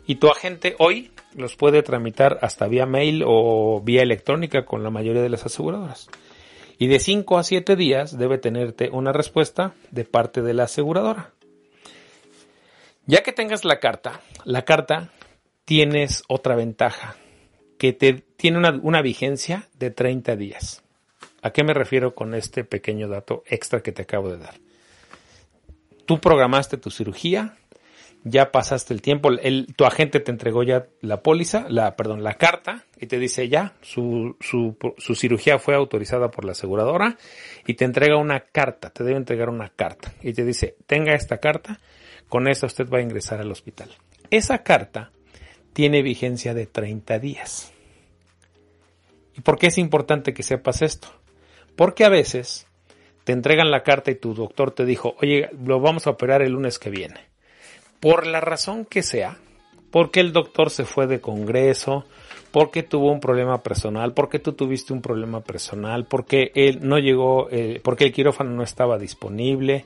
y 0.05 0.15
tu 0.15 0.27
agente 0.27 0.75
hoy 0.77 1.11
los 1.35 1.55
puede 1.55 1.83
tramitar 1.83 2.39
hasta 2.41 2.67
vía 2.67 2.85
mail 2.85 3.23
o 3.25 3.81
vía 3.81 4.03
electrónica 4.03 4.65
con 4.65 4.83
la 4.83 4.89
mayoría 4.89 5.21
de 5.21 5.29
las 5.29 5.45
aseguradoras 5.45 6.09
y 6.77 6.87
de 6.87 6.99
5 6.99 7.37
a 7.37 7.43
7 7.43 7.77
días 7.77 8.17
debe 8.17 8.37
tenerte 8.37 8.89
una 8.91 9.13
respuesta 9.13 9.73
de 9.91 10.03
parte 10.03 10.41
de 10.41 10.53
la 10.53 10.63
aseguradora. 10.63 11.31
Ya 13.09 13.23
que 13.23 13.31
tengas 13.31 13.63
la 13.63 13.79
carta, 13.79 14.19
la 14.43 14.65
carta 14.65 15.09
tienes 15.63 16.23
otra 16.27 16.57
ventaja, 16.57 17.15
que 17.79 17.93
te, 17.93 18.15
tiene 18.35 18.57
una, 18.57 19.01
vigencia 19.01 19.69
de 19.79 19.91
30 19.91 20.35
días. 20.35 20.83
¿A 21.41 21.51
qué 21.51 21.63
me 21.63 21.73
refiero 21.73 22.15
con 22.15 22.35
este 22.35 22.65
pequeño 22.65 23.07
dato 23.07 23.43
extra 23.47 23.81
que 23.81 23.93
te 23.93 24.01
acabo 24.01 24.29
de 24.29 24.39
dar? 24.39 24.55
Tú 26.05 26.19
programaste 26.19 26.75
tu 26.75 26.91
cirugía, 26.91 27.55
ya 28.25 28.51
pasaste 28.51 28.93
el 28.93 29.01
tiempo, 29.01 29.29
tu 29.77 29.85
agente 29.85 30.19
te 30.19 30.31
entregó 30.31 30.63
ya 30.63 30.87
la 30.99 31.23
póliza, 31.23 31.65
la, 31.69 31.95
perdón, 31.95 32.23
la 32.23 32.33
carta 32.33 32.83
y 32.99 33.07
te 33.07 33.19
dice 33.19 33.47
ya, 33.47 33.73
su, 33.81 34.35
su, 34.41 34.75
su, 34.97 35.15
cirugía 35.15 35.59
fue 35.59 35.75
autorizada 35.75 36.29
por 36.29 36.43
la 36.43 36.51
aseguradora 36.51 37.15
y 37.65 37.75
te 37.75 37.85
entrega 37.85 38.17
una 38.17 38.41
carta, 38.41 38.89
te 38.89 39.05
debe 39.05 39.15
entregar 39.15 39.49
una 39.49 39.69
carta 39.69 40.13
y 40.21 40.33
te 40.33 40.43
dice, 40.43 40.75
tenga 40.87 41.13
esta 41.13 41.37
carta, 41.37 41.79
con 42.29 42.47
esta 42.47 42.65
usted 42.65 42.89
va 42.89 42.99
a 42.99 43.01
ingresar 43.01 43.39
al 43.39 43.51
hospital. 43.51 43.89
Esa 44.29 44.63
carta 44.63 45.11
tiene 45.73 46.01
vigencia 46.01 46.53
de 46.53 46.65
30 46.65 47.19
días. 47.19 47.71
¿Y 49.35 49.41
por 49.41 49.57
qué 49.59 49.67
es 49.67 49.77
importante 49.77 50.33
que 50.33 50.43
sepas 50.43 50.81
esto? 50.81 51.07
Porque 51.75 52.05
a 52.05 52.09
veces 52.09 52.67
te 53.23 53.33
entregan 53.33 53.71
la 53.71 53.83
carta 53.83 54.11
y 54.11 54.15
tu 54.15 54.33
doctor 54.33 54.71
te 54.71 54.85
dijo, 54.85 55.15
oye, 55.21 55.49
lo 55.63 55.79
vamos 55.79 56.07
a 56.07 56.11
operar 56.11 56.41
el 56.41 56.53
lunes 56.53 56.79
que 56.79 56.89
viene 56.89 57.27
por 57.99 58.27
la 58.27 58.41
razón 58.41 58.85
que 58.85 59.03
sea, 59.03 59.37
porque 59.91 60.19
el 60.19 60.33
doctor 60.33 60.69
se 60.69 60.85
fue 60.85 61.07
de 61.07 61.21
congreso, 61.21 62.05
porque 62.51 62.83
tuvo 62.83 63.11
un 63.11 63.19
problema 63.19 63.61
personal, 63.63 64.13
porque 64.13 64.39
tú 64.39 64.53
tuviste 64.53 64.93
un 64.93 65.01
problema 65.01 65.41
personal, 65.41 66.05
porque 66.05 66.51
él 66.55 66.79
no 66.81 66.99
llegó, 66.99 67.49
eh, 67.51 67.79
porque 67.83 68.05
el 68.05 68.13
quirófano 68.13 68.51
no 68.51 68.63
estaba 68.63 68.97
disponible. 68.97 69.85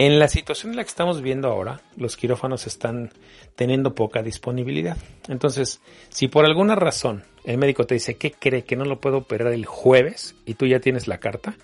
En 0.00 0.20
la 0.20 0.28
situación 0.28 0.70
en 0.70 0.76
la 0.76 0.84
que 0.84 0.90
estamos 0.90 1.22
viendo 1.22 1.48
ahora, 1.48 1.80
los 1.96 2.16
quirófanos 2.16 2.68
están 2.68 3.10
teniendo 3.56 3.96
poca 3.96 4.22
disponibilidad. 4.22 4.96
Entonces, 5.26 5.80
si 6.08 6.28
por 6.28 6.44
alguna 6.44 6.76
razón 6.76 7.24
el 7.42 7.58
médico 7.58 7.84
te 7.84 7.94
dice 7.94 8.16
que 8.16 8.30
cree 8.30 8.62
que 8.62 8.76
no 8.76 8.84
lo 8.84 9.00
puedo 9.00 9.18
operar 9.18 9.52
el 9.52 9.66
jueves 9.66 10.36
y 10.46 10.54
tú 10.54 10.66
ya 10.66 10.78
tienes 10.78 11.08
la 11.08 11.18
carta, 11.18 11.56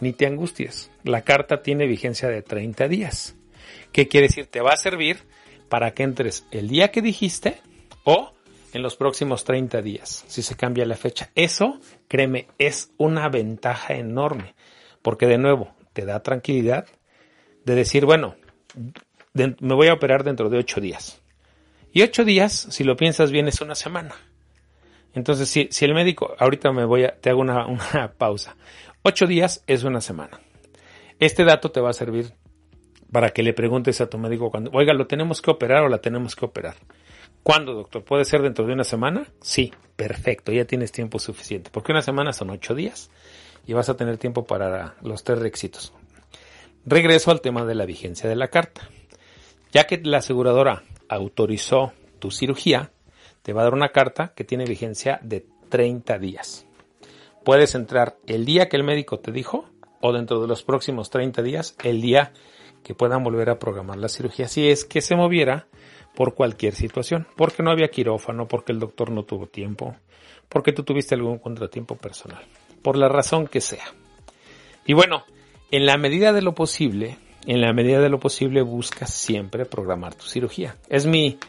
ni 0.00 0.14
te 0.14 0.26
angusties. 0.26 0.90
La 1.02 1.22
carta 1.22 1.60
tiene 1.60 1.86
vigencia 1.86 2.30
de 2.30 2.40
30 2.40 2.88
días. 2.88 3.36
¿Qué 3.92 4.08
quiere 4.08 4.28
decir? 4.28 4.46
Te 4.46 4.62
va 4.62 4.72
a 4.72 4.78
servir 4.78 5.18
para 5.68 5.92
que 5.92 6.04
entres 6.04 6.46
el 6.52 6.68
día 6.68 6.90
que 6.90 7.02
dijiste 7.02 7.60
o 8.04 8.32
en 8.72 8.80
los 8.80 8.96
próximos 8.96 9.44
30 9.44 9.82
días, 9.82 10.24
si 10.26 10.40
se 10.40 10.56
cambia 10.56 10.86
la 10.86 10.96
fecha. 10.96 11.30
Eso, 11.34 11.78
créeme, 12.08 12.46
es 12.56 12.92
una 12.96 13.28
ventaja 13.28 13.92
enorme, 13.92 14.54
porque 15.02 15.26
de 15.26 15.36
nuevo, 15.36 15.74
te 15.92 16.06
da 16.06 16.22
tranquilidad 16.22 16.86
de 17.64 17.74
decir, 17.74 18.04
bueno, 18.04 18.36
me 19.32 19.74
voy 19.74 19.88
a 19.88 19.94
operar 19.94 20.24
dentro 20.24 20.48
de 20.48 20.58
8 20.58 20.80
días. 20.80 21.20
Y 21.92 22.02
8 22.02 22.24
días, 22.24 22.66
si 22.70 22.84
lo 22.84 22.96
piensas 22.96 23.30
bien, 23.30 23.48
es 23.48 23.60
una 23.60 23.74
semana. 23.74 24.14
Entonces, 25.14 25.48
si, 25.48 25.68
si 25.70 25.84
el 25.84 25.94
médico, 25.94 26.34
ahorita 26.38 26.72
me 26.72 26.84
voy 26.84 27.04
a, 27.04 27.16
te 27.16 27.30
hago 27.30 27.40
una, 27.40 27.66
una 27.66 28.12
pausa. 28.18 28.56
8 29.02 29.26
días 29.26 29.62
es 29.66 29.84
una 29.84 30.00
semana. 30.00 30.40
Este 31.20 31.44
dato 31.44 31.70
te 31.70 31.80
va 31.80 31.90
a 31.90 31.94
servir 31.94 32.32
para 33.12 33.30
que 33.30 33.44
le 33.44 33.52
preguntes 33.52 34.00
a 34.00 34.10
tu 34.10 34.18
médico 34.18 34.50
cuando, 34.50 34.70
oiga, 34.72 34.92
¿lo 34.92 35.06
tenemos 35.06 35.40
que 35.40 35.50
operar 35.50 35.84
o 35.84 35.88
la 35.88 35.98
tenemos 35.98 36.34
que 36.34 36.44
operar? 36.44 36.74
¿Cuándo, 37.44 37.74
doctor? 37.74 38.02
¿Puede 38.02 38.24
ser 38.24 38.42
dentro 38.42 38.66
de 38.66 38.72
una 38.72 38.84
semana? 38.84 39.26
Sí, 39.40 39.72
perfecto, 39.94 40.50
ya 40.50 40.64
tienes 40.64 40.90
tiempo 40.90 41.18
suficiente, 41.18 41.70
porque 41.72 41.92
una 41.92 42.02
semana 42.02 42.32
son 42.32 42.50
ocho 42.50 42.74
días 42.74 43.10
y 43.66 43.72
vas 43.72 43.88
a 43.88 43.96
tener 43.96 44.18
tiempo 44.18 44.44
para 44.46 44.96
los 45.02 45.22
tres 45.22 45.38
requisitos. 45.38 45.92
Regreso 46.86 47.30
al 47.30 47.40
tema 47.40 47.64
de 47.64 47.74
la 47.74 47.86
vigencia 47.86 48.28
de 48.28 48.36
la 48.36 48.48
carta. 48.48 48.88
Ya 49.72 49.84
que 49.84 50.00
la 50.04 50.18
aseguradora 50.18 50.82
autorizó 51.08 51.92
tu 52.18 52.30
cirugía, 52.30 52.92
te 53.42 53.52
va 53.54 53.62
a 53.62 53.64
dar 53.64 53.74
una 53.74 53.88
carta 53.88 54.34
que 54.34 54.44
tiene 54.44 54.66
vigencia 54.66 55.18
de 55.22 55.46
30 55.70 56.18
días. 56.18 56.66
Puedes 57.42 57.74
entrar 57.74 58.16
el 58.26 58.44
día 58.44 58.68
que 58.68 58.76
el 58.76 58.84
médico 58.84 59.18
te 59.18 59.32
dijo 59.32 59.64
o 60.00 60.12
dentro 60.12 60.40
de 60.40 60.46
los 60.46 60.62
próximos 60.62 61.08
30 61.08 61.42
días, 61.42 61.74
el 61.82 62.02
día 62.02 62.32
que 62.82 62.94
puedan 62.94 63.24
volver 63.24 63.48
a 63.48 63.58
programar 63.58 63.96
la 63.96 64.08
cirugía 64.08 64.48
si 64.48 64.68
es 64.68 64.84
que 64.84 65.00
se 65.00 65.16
moviera 65.16 65.66
por 66.14 66.34
cualquier 66.34 66.74
situación, 66.74 67.26
porque 67.34 67.62
no 67.62 67.70
había 67.70 67.88
quirófano, 67.88 68.46
porque 68.46 68.72
el 68.72 68.78
doctor 68.78 69.10
no 69.10 69.24
tuvo 69.24 69.46
tiempo, 69.46 69.96
porque 70.50 70.72
tú 70.72 70.84
tuviste 70.84 71.14
algún 71.14 71.38
contratiempo 71.38 71.96
personal, 71.96 72.44
por 72.82 72.96
la 72.96 73.08
razón 73.08 73.46
que 73.46 73.62
sea. 73.62 73.84
Y 74.86 74.92
bueno, 74.92 75.24
en 75.76 75.86
la 75.86 75.96
medida 75.96 76.32
de 76.32 76.40
lo 76.40 76.54
posible, 76.54 77.18
en 77.46 77.60
la 77.60 77.72
medida 77.72 78.00
de 78.00 78.08
lo 78.08 78.20
posible 78.20 78.62
busca 78.62 79.06
siempre 79.06 79.66
programar 79.66 80.14
tu 80.14 80.24
cirugía. 80.24 80.76
Es 80.88 81.04
mi, 81.04 81.40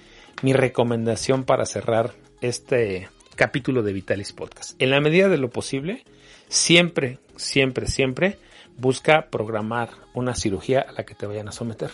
mi 0.41 0.51
recomendación 0.51 1.44
para 1.44 1.67
cerrar 1.67 2.12
este 2.41 3.08
capítulo 3.36 3.84
de 3.84 3.94
Vitalis 3.94 4.34
Podcast. 4.34 4.82
En 4.82 4.89
la 4.89 5.00
medida 5.00 5.29
de 5.29 5.38
lo 5.38 5.51
posible, 5.51 6.03
siempre, 6.50 7.20
siempre, 7.36 7.86
siempre 7.86 8.39
busca 8.77 9.27
programar 9.29 9.91
una 10.15 10.34
cirugía 10.34 10.82
a 10.89 10.91
la 10.94 11.05
que 11.05 11.13
te 11.13 11.27
vayan 11.27 11.50
a 11.50 11.51
someter. 11.51 11.91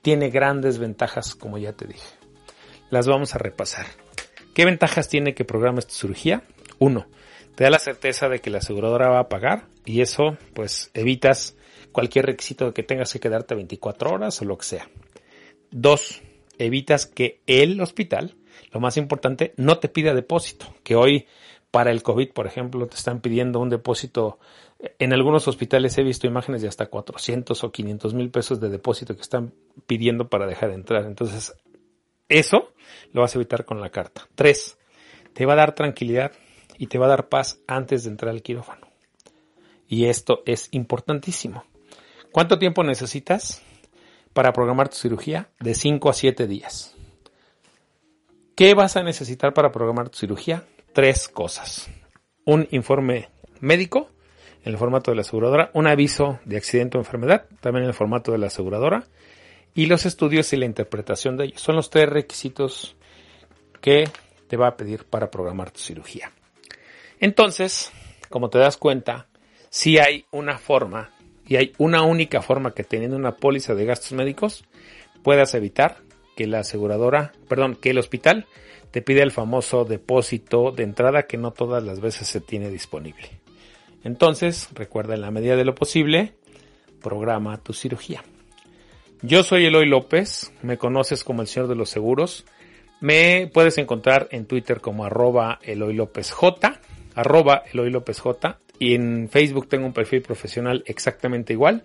Tiene 0.00 0.30
grandes 0.30 0.78
ventajas, 0.78 1.34
como 1.34 1.58
ya 1.58 1.74
te 1.74 1.86
dije. 1.86 2.16
Las 2.88 3.06
vamos 3.06 3.34
a 3.34 3.38
repasar. 3.38 3.84
¿Qué 4.54 4.64
ventajas 4.64 5.10
tiene 5.10 5.34
que 5.34 5.44
programes 5.44 5.86
tu 5.86 5.92
cirugía? 5.92 6.44
Uno, 6.78 7.08
te 7.56 7.64
da 7.64 7.70
la 7.70 7.78
certeza 7.78 8.30
de 8.30 8.38
que 8.38 8.48
la 8.48 8.58
aseguradora 8.58 9.10
va 9.10 9.20
a 9.20 9.28
pagar 9.28 9.66
y 9.84 10.00
eso 10.00 10.38
pues 10.54 10.90
evitas 10.94 11.57
cualquier 11.98 12.26
requisito 12.26 12.66
de 12.66 12.72
que 12.72 12.84
tengas 12.84 13.12
que 13.12 13.18
quedarte 13.18 13.56
24 13.56 14.12
horas 14.12 14.40
o 14.40 14.44
lo 14.44 14.56
que 14.56 14.64
sea. 14.64 14.88
Dos, 15.72 16.22
evitas 16.56 17.06
que 17.06 17.40
el 17.48 17.80
hospital, 17.80 18.36
lo 18.70 18.78
más 18.78 18.96
importante, 18.96 19.52
no 19.56 19.80
te 19.80 19.88
pida 19.88 20.14
depósito, 20.14 20.72
que 20.84 20.94
hoy 20.94 21.26
para 21.72 21.90
el 21.90 22.04
COVID, 22.04 22.30
por 22.30 22.46
ejemplo, 22.46 22.86
te 22.86 22.94
están 22.94 23.20
pidiendo 23.20 23.58
un 23.58 23.68
depósito 23.68 24.38
en 25.00 25.12
algunos 25.12 25.48
hospitales 25.48 25.98
he 25.98 26.04
visto 26.04 26.28
imágenes 26.28 26.62
de 26.62 26.68
hasta 26.68 26.86
400 26.86 27.64
o 27.64 27.72
500 27.72 28.14
mil 28.14 28.30
pesos 28.30 28.60
de 28.60 28.68
depósito 28.68 29.16
que 29.16 29.22
están 29.22 29.52
pidiendo 29.88 30.28
para 30.28 30.46
dejar 30.46 30.68
de 30.68 30.76
entrar. 30.76 31.04
Entonces, 31.04 31.52
eso 32.28 32.72
lo 33.12 33.22
vas 33.22 33.34
a 33.34 33.38
evitar 33.38 33.64
con 33.64 33.80
la 33.80 33.90
carta. 33.90 34.28
Tres, 34.36 34.78
te 35.32 35.46
va 35.46 35.54
a 35.54 35.56
dar 35.56 35.74
tranquilidad 35.74 36.30
y 36.78 36.86
te 36.86 36.96
va 36.96 37.06
a 37.06 37.08
dar 37.08 37.28
paz 37.28 37.60
antes 37.66 38.04
de 38.04 38.10
entrar 38.10 38.30
al 38.30 38.42
quirófano. 38.42 38.86
Y 39.88 40.04
esto 40.04 40.42
es 40.44 40.68
importantísimo. 40.72 41.64
¿Cuánto 42.32 42.58
tiempo 42.58 42.84
necesitas 42.84 43.62
para 44.32 44.52
programar 44.52 44.88
tu 44.88 44.96
cirugía? 44.96 45.48
De 45.60 45.74
5 45.74 46.10
a 46.10 46.12
7 46.12 46.46
días. 46.46 46.94
¿Qué 48.54 48.74
vas 48.74 48.96
a 48.96 49.02
necesitar 49.02 49.54
para 49.54 49.72
programar 49.72 50.10
tu 50.10 50.18
cirugía? 50.18 50.64
Tres 50.92 51.28
cosas. 51.28 51.88
Un 52.44 52.66
informe 52.70 53.28
médico, 53.60 54.10
en 54.64 54.72
el 54.72 54.78
formato 54.78 55.10
de 55.10 55.16
la 55.16 55.20
aseguradora, 55.22 55.70
un 55.74 55.86
aviso 55.86 56.40
de 56.44 56.56
accidente 56.56 56.98
o 56.98 57.00
enfermedad, 57.00 57.46
también 57.60 57.84
en 57.84 57.88
el 57.88 57.94
formato 57.94 58.32
de 58.32 58.38
la 58.38 58.48
aseguradora, 58.48 59.04
y 59.74 59.86
los 59.86 60.06
estudios 60.06 60.52
y 60.52 60.56
la 60.56 60.66
interpretación 60.66 61.36
de 61.36 61.46
ellos. 61.46 61.60
Son 61.60 61.76
los 61.76 61.88
tres 61.88 62.08
requisitos 62.08 62.96
que 63.80 64.08
te 64.48 64.56
va 64.56 64.68
a 64.68 64.76
pedir 64.76 65.04
para 65.04 65.30
programar 65.30 65.70
tu 65.70 65.78
cirugía. 65.78 66.32
Entonces, 67.20 67.92
como 68.28 68.50
te 68.50 68.58
das 68.58 68.76
cuenta, 68.76 69.28
si 69.70 69.98
hay 69.98 70.26
una 70.30 70.58
forma 70.58 71.10
y 71.48 71.56
hay 71.56 71.72
una 71.78 72.02
única 72.02 72.42
forma 72.42 72.74
que 72.74 72.84
teniendo 72.84 73.16
una 73.16 73.36
póliza 73.36 73.74
de 73.74 73.86
gastos 73.86 74.12
médicos 74.12 74.64
puedas 75.22 75.54
evitar 75.54 75.98
que 76.36 76.46
la 76.46 76.60
aseguradora, 76.60 77.32
perdón, 77.48 77.74
que 77.74 77.90
el 77.90 77.98
hospital 77.98 78.46
te 78.90 79.02
pida 79.02 79.22
el 79.22 79.32
famoso 79.32 79.84
depósito 79.84 80.72
de 80.72 80.84
entrada 80.84 81.24
que 81.24 81.38
no 81.38 81.50
todas 81.50 81.82
las 81.82 82.00
veces 82.00 82.28
se 82.28 82.40
tiene 82.40 82.70
disponible. 82.70 83.40
Entonces, 84.04 84.68
recuerda 84.74 85.14
en 85.14 85.22
la 85.22 85.30
medida 85.30 85.56
de 85.56 85.64
lo 85.64 85.74
posible, 85.74 86.34
programa 87.02 87.58
tu 87.58 87.72
cirugía. 87.72 88.22
Yo 89.22 89.42
soy 89.42 89.66
Eloy 89.66 89.86
López, 89.86 90.52
me 90.62 90.78
conoces 90.78 91.24
como 91.24 91.42
el 91.42 91.48
señor 91.48 91.68
de 91.68 91.74
los 91.74 91.90
seguros. 91.90 92.44
Me 93.00 93.50
puedes 93.52 93.78
encontrar 93.78 94.28
en 94.30 94.46
Twitter 94.46 94.80
como 94.80 95.04
arroba 95.04 95.58
Eloy 95.62 95.94
López 95.94 96.30
J, 96.30 96.80
arroba 97.14 97.62
Eloy 97.72 97.90
López 97.90 98.20
J, 98.20 98.60
y 98.78 98.94
en 98.94 99.28
Facebook 99.30 99.68
tengo 99.68 99.86
un 99.86 99.92
perfil 99.92 100.22
profesional 100.22 100.82
exactamente 100.86 101.52
igual, 101.52 101.84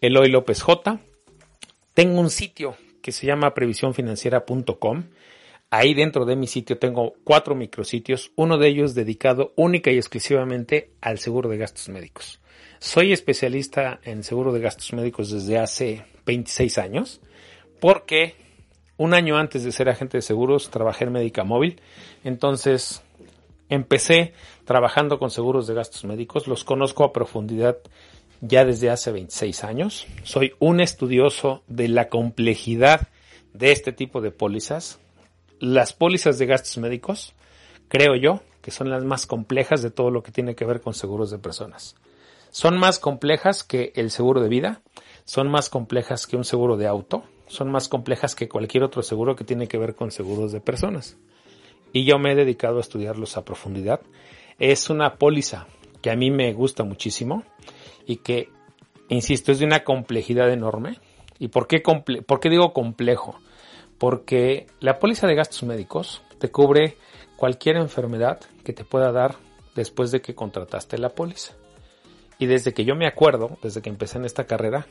Eloy 0.00 0.30
López 0.30 0.62
J. 0.62 1.00
Tengo 1.94 2.20
un 2.20 2.30
sitio 2.30 2.76
que 3.00 3.12
se 3.12 3.26
llama 3.26 3.54
previsiónfinanciera.com 3.54 5.04
Ahí 5.74 5.94
dentro 5.94 6.26
de 6.26 6.36
mi 6.36 6.46
sitio 6.46 6.76
tengo 6.76 7.14
cuatro 7.24 7.54
micrositios, 7.54 8.30
uno 8.36 8.58
de 8.58 8.68
ellos 8.68 8.94
dedicado 8.94 9.54
única 9.56 9.90
y 9.90 9.96
exclusivamente 9.96 10.90
al 11.00 11.18
seguro 11.18 11.48
de 11.48 11.56
gastos 11.56 11.88
médicos. 11.88 12.42
Soy 12.78 13.14
especialista 13.14 13.98
en 14.04 14.22
seguro 14.22 14.52
de 14.52 14.60
gastos 14.60 14.92
médicos 14.92 15.30
desde 15.30 15.58
hace 15.58 16.04
26 16.26 16.76
años 16.76 17.22
porque 17.80 18.34
un 18.98 19.14
año 19.14 19.38
antes 19.38 19.64
de 19.64 19.72
ser 19.72 19.88
agente 19.88 20.18
de 20.18 20.22
seguros 20.22 20.68
trabajé 20.68 21.04
en 21.04 21.12
Médica 21.12 21.42
Móvil. 21.42 21.80
Entonces 22.22 23.02
empecé 23.72 24.34
trabajando 24.66 25.18
con 25.18 25.30
seguros 25.30 25.66
de 25.66 25.74
gastos 25.74 26.04
médicos. 26.04 26.46
Los 26.46 26.62
conozco 26.62 27.04
a 27.04 27.12
profundidad 27.12 27.78
ya 28.42 28.66
desde 28.66 28.90
hace 28.90 29.10
26 29.12 29.64
años. 29.64 30.06
Soy 30.24 30.52
un 30.58 30.80
estudioso 30.80 31.62
de 31.68 31.88
la 31.88 32.08
complejidad 32.08 33.08
de 33.54 33.72
este 33.72 33.92
tipo 33.92 34.20
de 34.20 34.30
pólizas, 34.30 34.98
las 35.58 35.94
pólizas 35.94 36.38
de 36.38 36.46
gastos 36.46 36.76
médicos, 36.78 37.34
creo 37.88 38.14
yo, 38.14 38.40
que 38.60 38.70
son 38.70 38.90
las 38.90 39.04
más 39.04 39.26
complejas 39.26 39.82
de 39.82 39.90
todo 39.90 40.10
lo 40.10 40.22
que 40.22 40.32
tiene 40.32 40.54
que 40.54 40.66
ver 40.66 40.82
con 40.82 40.92
seguros 40.92 41.30
de 41.30 41.38
personas. 41.38 41.94
Son 42.50 42.76
más 42.78 42.98
complejas 42.98 43.64
que 43.64 43.92
el 43.96 44.10
seguro 44.10 44.42
de 44.42 44.48
vida, 44.48 44.82
son 45.24 45.50
más 45.50 45.70
complejas 45.70 46.26
que 46.26 46.36
un 46.36 46.44
seguro 46.44 46.76
de 46.76 46.86
auto, 46.86 47.24
son 47.46 47.70
más 47.70 47.88
complejas 47.88 48.34
que 48.34 48.48
cualquier 48.48 48.84
otro 48.84 49.02
seguro 49.02 49.34
que 49.34 49.44
tiene 49.44 49.66
que 49.66 49.78
ver 49.78 49.94
con 49.94 50.10
seguros 50.10 50.52
de 50.52 50.60
personas. 50.60 51.16
Y 51.92 52.04
yo 52.04 52.18
me 52.18 52.32
he 52.32 52.34
dedicado 52.34 52.78
a 52.78 52.80
estudiarlos 52.80 53.36
a 53.36 53.44
profundidad. 53.44 54.00
Es 54.58 54.90
una 54.90 55.16
póliza 55.16 55.66
que 56.00 56.10
a 56.10 56.16
mí 56.16 56.30
me 56.30 56.52
gusta 56.52 56.84
muchísimo 56.84 57.44
y 58.06 58.16
que, 58.16 58.48
insisto, 59.08 59.52
es 59.52 59.58
de 59.58 59.66
una 59.66 59.84
complejidad 59.84 60.50
enorme. 60.50 60.98
¿Y 61.38 61.48
por 61.48 61.66
qué, 61.66 61.82
qué 61.82 62.48
digo 62.48 62.72
complejo? 62.72 63.38
Porque 63.98 64.66
la 64.80 64.98
póliza 64.98 65.26
de 65.26 65.34
gastos 65.34 65.62
médicos 65.64 66.22
te 66.38 66.50
cubre 66.50 66.96
cualquier 67.36 67.76
enfermedad 67.76 68.40
que 68.64 68.72
te 68.72 68.84
pueda 68.84 69.12
dar 69.12 69.36
después 69.74 70.10
de 70.10 70.20
que 70.20 70.34
contrataste 70.34 70.98
la 70.98 71.10
póliza. 71.10 71.54
Y 72.38 72.46
desde 72.46 72.72
que 72.72 72.84
yo 72.84 72.96
me 72.96 73.06
acuerdo, 73.06 73.58
desde 73.62 73.82
que 73.82 73.90
empecé 73.90 74.18
en 74.18 74.24
esta 74.24 74.44
carrera, 74.44 74.86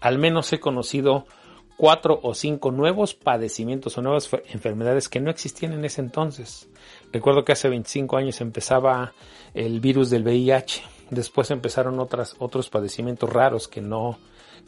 al 0.00 0.18
menos 0.18 0.52
he 0.52 0.60
conocido 0.60 1.26
cuatro 1.76 2.20
o 2.22 2.34
cinco 2.34 2.70
nuevos 2.70 3.14
padecimientos 3.14 3.98
o 3.98 4.02
nuevas 4.02 4.30
enfermedades 4.52 5.08
que 5.08 5.20
no 5.20 5.30
existían 5.30 5.72
en 5.72 5.84
ese 5.84 6.00
entonces. 6.00 6.68
Recuerdo 7.12 7.44
que 7.44 7.52
hace 7.52 7.68
25 7.68 8.16
años 8.16 8.40
empezaba 8.40 9.12
el 9.54 9.80
virus 9.80 10.10
del 10.10 10.22
VIH, 10.24 10.82
después 11.10 11.50
empezaron 11.50 11.98
otras, 12.00 12.36
otros 12.38 12.70
padecimientos 12.70 13.32
raros 13.32 13.68
que 13.68 13.80
no, 13.80 14.18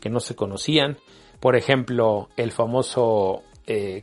que 0.01 0.11
no 0.11 0.21
se 0.21 0.35
conocían. 0.35 0.99
Por 1.41 1.57
ejemplo, 1.57 2.29
el 2.37 2.53
famoso, 2.53 3.43
eh, 3.67 4.03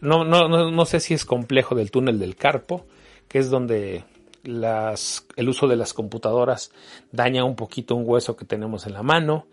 no, 0.00 0.24
no, 0.24 0.48
no, 0.48 0.70
no 0.70 0.84
sé 0.84 1.00
si 1.00 1.14
es 1.14 1.24
complejo 1.24 1.74
del 1.74 1.90
túnel 1.90 2.18
del 2.18 2.36
carpo, 2.36 2.84
que 3.28 3.38
es 3.38 3.50
donde 3.50 4.04
las, 4.44 5.26
el 5.36 5.48
uso 5.48 5.66
de 5.66 5.76
las 5.76 5.94
computadoras 5.94 6.72
daña 7.10 7.44
un 7.44 7.56
poquito 7.56 7.94
un 7.94 8.04
hueso 8.06 8.36
que 8.36 8.44
tenemos 8.44 8.86
en 8.86 8.92
la 8.92 9.02
mano. 9.02 9.46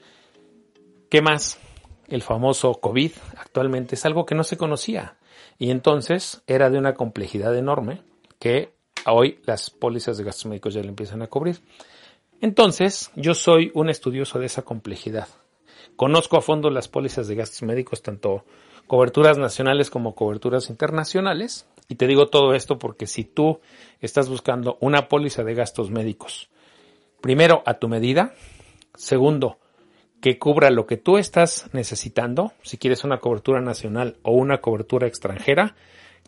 ¿Qué 1.10 1.22
más? 1.22 1.60
El 2.10 2.22
famoso 2.22 2.74
COVID 2.74 3.12
actualmente 3.38 3.96
es 3.96 4.06
algo 4.06 4.26
que 4.26 4.36
no 4.36 4.44
se 4.44 4.58
conocía 4.58 5.18
y 5.58 5.72
entonces 5.72 6.42
era 6.48 6.70
de 6.70 6.78
una 6.78 6.94
complejidad 6.94 7.56
enorme 7.56 8.02
que 8.40 8.74
hoy 9.06 9.40
las 9.46 9.70
pólizas 9.70 10.18
de 10.18 10.24
gastos 10.24 10.46
médicos 10.46 10.74
ya 10.74 10.82
le 10.82 10.90
empiezan 10.90 11.22
a 11.22 11.28
cubrir. 11.28 11.60
Entonces, 12.42 13.12
yo 13.16 13.34
soy 13.34 13.72
un 13.74 13.90
estudioso 13.90 14.40
de 14.40 14.46
esa 14.46 14.62
complejidad. 14.62 15.28
Conozco 15.98 16.38
a 16.38 16.42
fondo 16.42 16.70
las 16.70 16.88
pólizas 16.88 17.28
de 17.28 17.36
gastos 17.36 17.64
médicos, 17.64 18.02
tanto 18.02 18.46
coberturas 18.88 19.38
nacionales 19.38 19.90
como 19.90 20.16
coberturas 20.16 20.70
internacionales. 20.70 21.68
Y 21.90 21.96
te 21.96 22.08
digo 22.08 22.28
todo 22.28 22.54
esto 22.54 22.80
porque 22.80 23.08
si 23.08 23.26
tú 23.26 23.60
estás 24.00 24.30
buscando 24.30 24.78
una 24.80 25.10
póliza 25.10 25.44
de 25.44 25.56
gastos 25.56 25.92
médicos, 25.92 26.50
primero 27.20 27.62
a 27.66 27.76
tu 27.76 27.90
medida, 27.90 28.34
segundo, 28.96 29.58
que 30.22 30.38
cubra 30.38 30.70
lo 30.70 30.86
que 30.86 30.98
tú 30.98 31.18
estás 31.18 31.70
necesitando, 31.74 32.54
si 32.62 32.78
quieres 32.78 33.04
una 33.04 33.20
cobertura 33.20 33.62
nacional 33.62 34.18
o 34.22 34.32
una 34.32 34.60
cobertura 34.60 35.08
extranjera. 35.08 35.76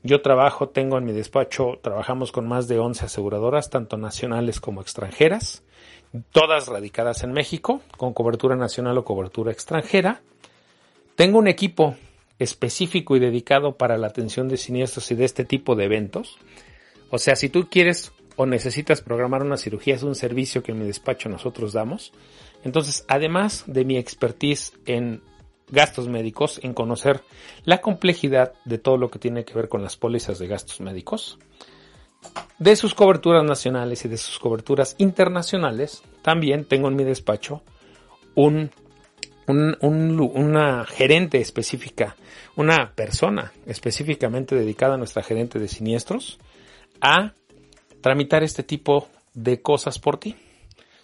Yo 0.04 0.22
trabajo, 0.22 0.70
tengo 0.70 0.98
en 0.98 1.06
mi 1.06 1.12
despacho, 1.12 1.80
trabajamos 1.82 2.32
con 2.32 2.48
más 2.48 2.68
de 2.68 2.80
11 2.80 3.06
aseguradoras, 3.06 3.70
tanto 3.70 3.98
nacionales 3.98 4.60
como 4.60 4.82
extranjeras, 4.82 5.64
todas 6.32 6.68
radicadas 6.68 7.24
en 7.24 7.34
México, 7.34 7.82
con 7.98 8.14
cobertura 8.14 8.56
nacional 8.56 8.98
o 8.98 9.04
cobertura 9.04 9.52
extranjera. 9.52 10.22
Tengo 11.16 11.38
un 11.38 11.48
equipo 11.48 11.96
específico 12.40 13.16
y 13.16 13.20
dedicado 13.20 13.78
para 13.78 13.98
la 13.98 14.08
atención 14.08 14.48
de 14.48 14.58
siniestros 14.58 15.12
y 15.12 15.16
de 15.16 15.26
este 15.26 15.46
tipo 15.46 15.76
de 15.76 15.86
eventos. 15.86 16.38
O 17.12 17.20
sea, 17.20 17.36
si 17.36 17.50
tú 17.50 17.68
quieres 17.70 18.12
o 18.36 18.46
necesitas 18.46 19.02
programar 19.02 19.44
una 19.44 19.58
cirugía, 19.58 19.96
es 19.96 20.04
un 20.04 20.16
servicio 20.16 20.64
que 20.64 20.72
en 20.72 20.80
mi 20.80 20.86
despacho 20.86 21.30
nosotros 21.30 21.74
damos. 21.74 22.14
Entonces, 22.64 23.06
además 23.08 23.64
de 23.68 23.86
mi 23.86 23.98
expertise 23.98 24.74
en 24.86 25.22
gastos 25.70 26.08
médicos, 26.08 26.60
en 26.64 26.74
conocer 26.74 27.22
la 27.64 27.82
complejidad 27.82 28.54
de 28.66 28.78
todo 28.78 28.98
lo 28.98 29.10
que 29.10 29.20
tiene 29.20 29.46
que 29.46 29.54
ver 29.54 29.70
con 29.70 29.82
las 29.82 29.98
pólizas 29.98 30.38
de 30.38 30.48
gastos 30.48 30.82
médicos, 30.82 31.40
de 32.60 32.76
sus 32.76 32.94
coberturas 32.94 33.44
nacionales 33.44 34.06
y 34.06 34.08
de 34.08 34.18
sus 34.18 34.38
coberturas 34.38 34.96
internacionales, 35.00 36.04
también 36.22 36.66
tengo 36.66 36.88
en 36.88 36.96
mi 36.96 37.04
despacho 37.04 37.64
un, 38.36 38.70
una 39.48 40.86
gerente 40.86 41.40
específica, 41.40 42.16
una 42.56 42.94
persona 42.94 43.52
específicamente 43.66 44.56
dedicada 44.56 44.96
a 44.96 44.98
nuestra 44.98 45.24
gerente 45.24 45.58
de 45.58 45.68
siniestros, 45.68 46.38
a 47.02 47.34
tramitar 48.02 48.44
este 48.44 48.64
tipo 48.64 49.08
de 49.34 49.62
cosas 49.62 50.00
por 50.00 50.18
ti. 50.18 50.36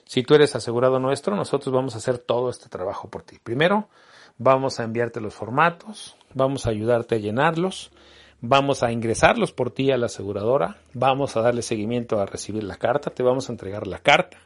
Si 0.05 0.23
tú 0.23 0.36
eres 0.36 0.55
asegurado 0.55 0.99
nuestro, 0.99 1.36
nosotros 1.36 1.73
vamos 1.73 1.95
a 1.95 1.97
hacer 1.97 2.17
todo 2.17 2.49
este 2.49 2.69
trabajo 2.69 3.10
por 3.10 3.23
ti. 3.23 3.38
Primero, 3.43 3.89
vamos 4.38 4.79
a 4.79 4.83
enviarte 4.83 5.19
los 5.19 5.33
formatos, 5.33 6.15
vamos 6.33 6.65
a 6.65 6.69
ayudarte 6.69 7.15
a 7.15 7.17
llenarlos, 7.17 7.91
vamos 8.39 8.83
a 8.83 8.91
ingresarlos 8.91 9.51
por 9.51 9.71
ti 9.71 9.91
a 9.91 9.97
la 9.97 10.05
aseguradora, 10.05 10.77
vamos 10.93 11.36
a 11.36 11.41
darle 11.41 11.62
seguimiento 11.62 12.19
a 12.19 12.25
recibir 12.25 12.63
la 12.63 12.77
carta, 12.77 13.10
te 13.10 13.23
vamos 13.23 13.49
a 13.49 13.51
entregar 13.51 13.88
la 13.88 13.99
carta. 13.99 14.38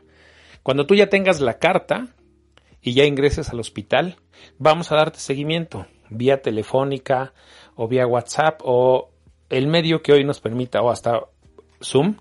Cuando 0.64 0.86
tú 0.86 0.96
ya 0.96 1.10
tengas 1.10 1.42
la 1.42 1.60
carta 1.60 2.08
y 2.82 2.94
ya 2.94 3.06
ingreses 3.06 3.50
al 3.50 3.60
hospital, 3.60 4.18
vamos 4.58 4.92
a 4.92 4.96
darte 4.96 5.20
seguimiento 5.20 5.86
vía 6.10 6.42
telefónica 6.42 7.34
o 7.76 7.88
vía 7.88 8.06
WhatsApp 8.06 8.62
o 8.64 9.10
el 9.50 9.68
medio 9.68 10.02
que 10.02 10.14
hoy 10.14 10.24
nos 10.24 10.40
permita 10.40 10.82
o 10.82 10.90
hasta 10.92 11.22
Zoom 11.82 12.18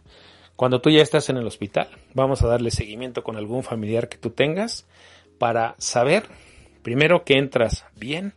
cuando 0.61 0.83
tú 0.83 0.91
ya 0.91 1.01
estás 1.01 1.31
en 1.31 1.39
el 1.39 1.47
hospital, 1.47 1.89
vamos 2.13 2.43
a 2.43 2.47
darle 2.47 2.71
seguimiento 2.71 3.25
con 3.25 3.39
algún 3.39 3.63
familiar 3.63 4.11
que 4.11 4.19
tú 4.19 4.29
tengas 4.29 4.87
para 5.39 5.75
saber, 5.79 6.25
primero, 6.83 7.25
que 7.25 7.39
entras 7.39 7.87
bien, 7.97 8.35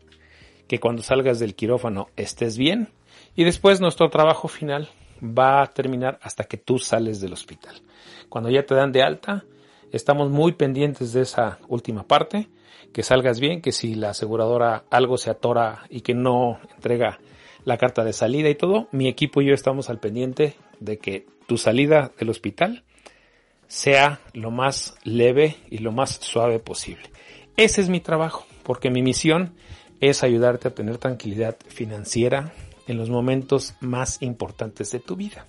que 0.69 0.79
cuando 0.79 1.03
salgas 1.03 1.39
del 1.39 1.53
quirófano 1.53 2.07
estés 2.15 2.57
bien 2.57 2.87
y 3.35 3.43
después 3.43 3.81
nuestro 3.81 4.09
trabajo 4.09 4.47
final 4.47 4.87
va 5.21 5.61
a 5.61 5.67
terminar 5.67 6.17
hasta 6.21 6.45
que 6.45 6.55
tú 6.55 6.79
sales 6.79 7.19
del 7.19 7.33
hospital. 7.33 7.81
Cuando 8.29 8.49
ya 8.49 8.65
te 8.65 8.73
dan 8.73 8.93
de 8.93 9.03
alta, 9.03 9.43
estamos 9.91 10.29
muy 10.29 10.53
pendientes 10.53 11.11
de 11.11 11.23
esa 11.23 11.59
última 11.67 12.03
parte, 12.03 12.47
que 12.93 13.03
salgas 13.03 13.41
bien, 13.41 13.61
que 13.61 13.73
si 13.73 13.95
la 13.95 14.11
aseguradora 14.11 14.85
algo 14.91 15.17
se 15.17 15.29
atora 15.29 15.83
y 15.89 15.99
que 15.99 16.13
no 16.13 16.61
entrega 16.73 17.19
la 17.65 17.77
carta 17.77 18.03
de 18.03 18.13
salida 18.13 18.49
y 18.49 18.55
todo, 18.55 18.87
mi 18.91 19.07
equipo 19.07 19.41
y 19.41 19.47
yo 19.47 19.53
estamos 19.53 19.89
al 19.89 19.99
pendiente 19.99 20.55
de 20.79 20.97
que 20.97 21.25
tu 21.47 21.57
salida 21.57 22.11
del 22.19 22.29
hospital 22.29 22.83
sea 23.67 24.19
lo 24.33 24.51
más 24.51 24.95
leve 25.03 25.55
y 25.69 25.79
lo 25.79 25.91
más 25.91 26.11
suave 26.21 26.59
posible. 26.59 27.09
Ese 27.57 27.81
es 27.81 27.89
mi 27.89 27.99
trabajo, 27.99 28.45
porque 28.63 28.89
mi 28.89 29.01
misión 29.01 29.55
es 29.99 30.23
ayudarte 30.23 30.67
a 30.67 30.75
tener 30.75 30.97
tranquilidad 30.97 31.55
financiera 31.67 32.53
en 32.87 32.97
los 32.97 33.09
momentos 33.09 33.75
más 33.79 34.21
importantes 34.21 34.91
de 34.91 34.99
tu 34.99 35.15
vida. 35.15 35.47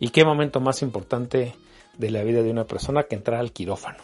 ¿Y 0.00 0.08
qué 0.08 0.24
momento 0.24 0.60
más 0.60 0.82
importante 0.82 1.54
de 1.96 2.10
la 2.10 2.22
vida 2.22 2.42
de 2.42 2.50
una 2.50 2.64
persona 2.64 3.04
que 3.04 3.16
entrar 3.16 3.40
al 3.40 3.52
quirófano? 3.52 3.98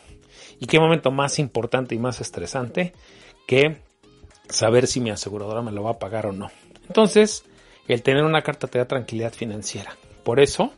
¿Y 0.61 0.67
qué 0.67 0.79
momento 0.79 1.11
más 1.11 1.39
importante 1.39 1.95
y 1.95 1.99
más 1.99 2.21
estresante 2.21 2.93
que 3.47 3.83
saber 4.49 4.87
si 4.87 5.01
mi 5.01 5.11
aseguradora 5.11 5.63
me 5.63 5.73
lo 5.73 5.83
va 5.83 5.93
a 5.93 5.99
pagar 5.99 6.27
o 6.27 6.33
no? 6.33 6.51
Entonces, 6.87 7.45
el 7.89 8.03
tener 8.03 8.25
una 8.25 8.43
carta 8.43 8.67
te 8.67 8.79
da 8.79 8.87
tranquilidad 8.87 9.33
financiera. 9.33 9.97
Por 10.23 10.41
eso, 10.41 10.73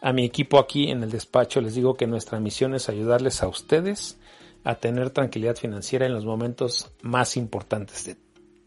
a 0.00 0.12
mi 0.12 0.24
equipo 0.24 0.58
aquí 0.58 0.90
en 0.90 1.02
el 1.02 1.10
despacho 1.10 1.60
les 1.60 1.74
digo 1.74 1.94
que 1.94 2.06
nuestra 2.06 2.38
misión 2.40 2.74
es 2.74 2.88
ayudarles 2.88 3.42
a 3.42 3.48
ustedes 3.48 4.18
a 4.64 4.76
tener 4.76 5.10
tranquilidad 5.10 5.56
financiera 5.56 6.06
en 6.06 6.12
los 6.12 6.24
momentos 6.24 6.90
más 7.02 7.36
importantes 7.36 8.16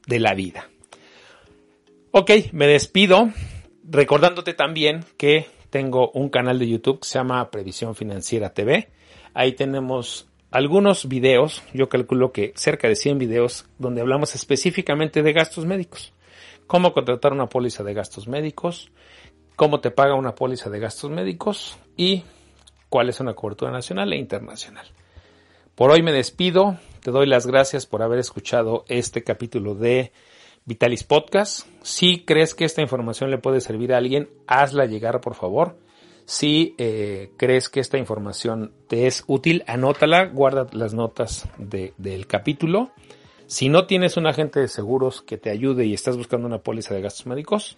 de, 0.07 0.19
la 0.19 0.33
vida. 0.33 0.69
Ok, 2.11 2.31
me 2.51 2.67
despido 2.67 3.29
recordándote 3.83 4.53
también 4.53 5.05
que 5.17 5.47
tengo 5.69 6.11
un 6.11 6.29
canal 6.29 6.59
de 6.59 6.67
YouTube 6.67 6.99
que 6.99 7.07
se 7.07 7.19
llama 7.19 7.49
Previsión 7.49 7.95
Financiera 7.95 8.53
TV. 8.53 8.89
Ahí 9.33 9.53
tenemos 9.53 10.27
algunos 10.49 11.07
videos, 11.07 11.63
yo 11.73 11.87
calculo 11.87 12.33
que 12.33 12.51
cerca 12.55 12.89
de 12.89 12.95
100 12.95 13.17
videos, 13.17 13.65
donde 13.79 14.01
hablamos 14.01 14.35
específicamente 14.35 15.23
de 15.23 15.33
gastos 15.33 15.65
médicos. 15.65 16.13
Cómo 16.71 16.93
contratar 16.93 17.33
una 17.33 17.49
póliza 17.49 17.83
de 17.83 17.93
gastos 17.93 18.29
médicos, 18.29 18.93
cómo 19.57 19.81
te 19.81 19.91
paga 19.91 20.15
una 20.15 20.35
póliza 20.35 20.69
de 20.69 20.79
gastos 20.79 21.11
médicos 21.11 21.77
y 21.97 22.23
cuál 22.87 23.09
es 23.09 23.19
una 23.19 23.33
cobertura 23.33 23.71
nacional 23.71 24.13
e 24.13 24.15
internacional. 24.15 24.87
Por 25.75 25.91
hoy 25.91 26.01
me 26.01 26.13
despido, 26.13 26.77
te 27.01 27.11
doy 27.11 27.27
las 27.27 27.45
gracias 27.45 27.85
por 27.85 28.03
haber 28.03 28.19
escuchado 28.19 28.85
este 28.87 29.21
capítulo 29.21 29.75
de 29.75 30.13
Vitalis 30.63 31.03
Podcast. 31.03 31.67
Si 31.81 32.23
crees 32.23 32.55
que 32.55 32.63
esta 32.63 32.81
información 32.81 33.31
le 33.31 33.37
puede 33.37 33.59
servir 33.59 33.93
a 33.93 33.97
alguien, 33.97 34.29
hazla 34.47 34.85
llegar 34.85 35.19
por 35.19 35.35
favor. 35.35 35.77
Si 36.23 36.73
eh, 36.77 37.33
crees 37.35 37.67
que 37.67 37.81
esta 37.81 37.97
información 37.97 38.71
te 38.87 39.07
es 39.07 39.25
útil, 39.27 39.65
anótala, 39.67 40.27
guarda 40.27 40.67
las 40.71 40.93
notas 40.93 41.49
del 41.57 42.27
capítulo. 42.27 42.93
Si 43.51 43.67
no 43.67 43.85
tienes 43.85 44.15
un 44.15 44.27
agente 44.27 44.61
de 44.61 44.69
seguros 44.69 45.21
que 45.21 45.37
te 45.37 45.49
ayude 45.49 45.83
y 45.83 45.93
estás 45.93 46.15
buscando 46.15 46.47
una 46.47 46.59
póliza 46.59 46.93
de 46.93 47.01
gastos 47.01 47.25
médicos, 47.25 47.77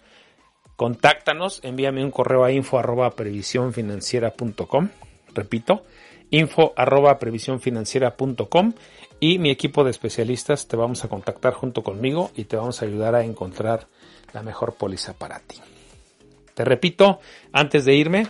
contáctanos, 0.76 1.58
envíame 1.64 2.04
un 2.04 2.12
correo 2.12 2.44
a 2.44 2.52
info 2.52 2.78
arroba 2.78 3.10
previsiónfinanciera.com, 3.10 4.90
repito, 5.34 5.82
info 6.30 6.74
arroba 6.76 7.18
previsiónfinanciera.com 7.18 8.72
y 9.18 9.40
mi 9.40 9.50
equipo 9.50 9.82
de 9.82 9.90
especialistas 9.90 10.68
te 10.68 10.76
vamos 10.76 11.04
a 11.04 11.08
contactar 11.08 11.54
junto 11.54 11.82
conmigo 11.82 12.30
y 12.36 12.44
te 12.44 12.54
vamos 12.54 12.80
a 12.80 12.84
ayudar 12.84 13.16
a 13.16 13.24
encontrar 13.24 13.88
la 14.32 14.44
mejor 14.44 14.74
póliza 14.74 15.14
para 15.14 15.40
ti. 15.40 15.60
Te 16.54 16.64
repito, 16.64 17.18
antes 17.50 17.84
de 17.84 17.96
irme, 17.96 18.28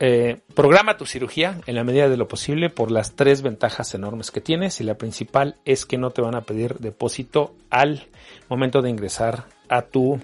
eh, 0.00 0.38
programa 0.54 0.96
tu 0.96 1.06
cirugía 1.06 1.60
en 1.66 1.74
la 1.74 1.84
medida 1.84 2.08
de 2.08 2.16
lo 2.16 2.28
posible 2.28 2.70
por 2.70 2.90
las 2.90 3.16
tres 3.16 3.42
ventajas 3.42 3.94
enormes 3.94 4.30
que 4.30 4.40
tienes 4.40 4.80
y 4.80 4.84
la 4.84 4.96
principal 4.96 5.56
es 5.64 5.86
que 5.86 5.98
no 5.98 6.10
te 6.10 6.22
van 6.22 6.34
a 6.34 6.42
pedir 6.42 6.76
depósito 6.78 7.54
al 7.70 8.06
momento 8.48 8.80
de 8.80 8.90
ingresar 8.90 9.46
a 9.68 9.82
tu 9.82 10.20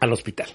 al 0.00 0.12
hospital. 0.12 0.48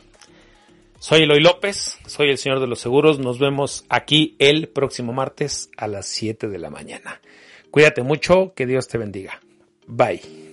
Soy 1.00 1.24
Eloy 1.24 1.42
López, 1.42 2.00
soy 2.06 2.30
el 2.30 2.38
señor 2.38 2.62
de 2.62 2.68
los 2.68 2.80
seguros. 2.80 3.20
Nos 3.20 3.38
vemos 3.38 3.84
aquí 3.90 4.36
el 4.40 4.70
próximo 4.70 5.12
martes 5.12 5.70
a 5.76 5.88
las 5.88 6.08
7 6.08 6.48
de 6.48 6.60
la 6.60 6.70
mañana. 6.70 7.20
Cuídate 7.72 8.04
mucho, 8.04 8.54
que 8.56 8.66
Dios 8.66 8.88
te 8.88 8.98
bendiga. 8.98 9.42
Bye. 9.86 10.53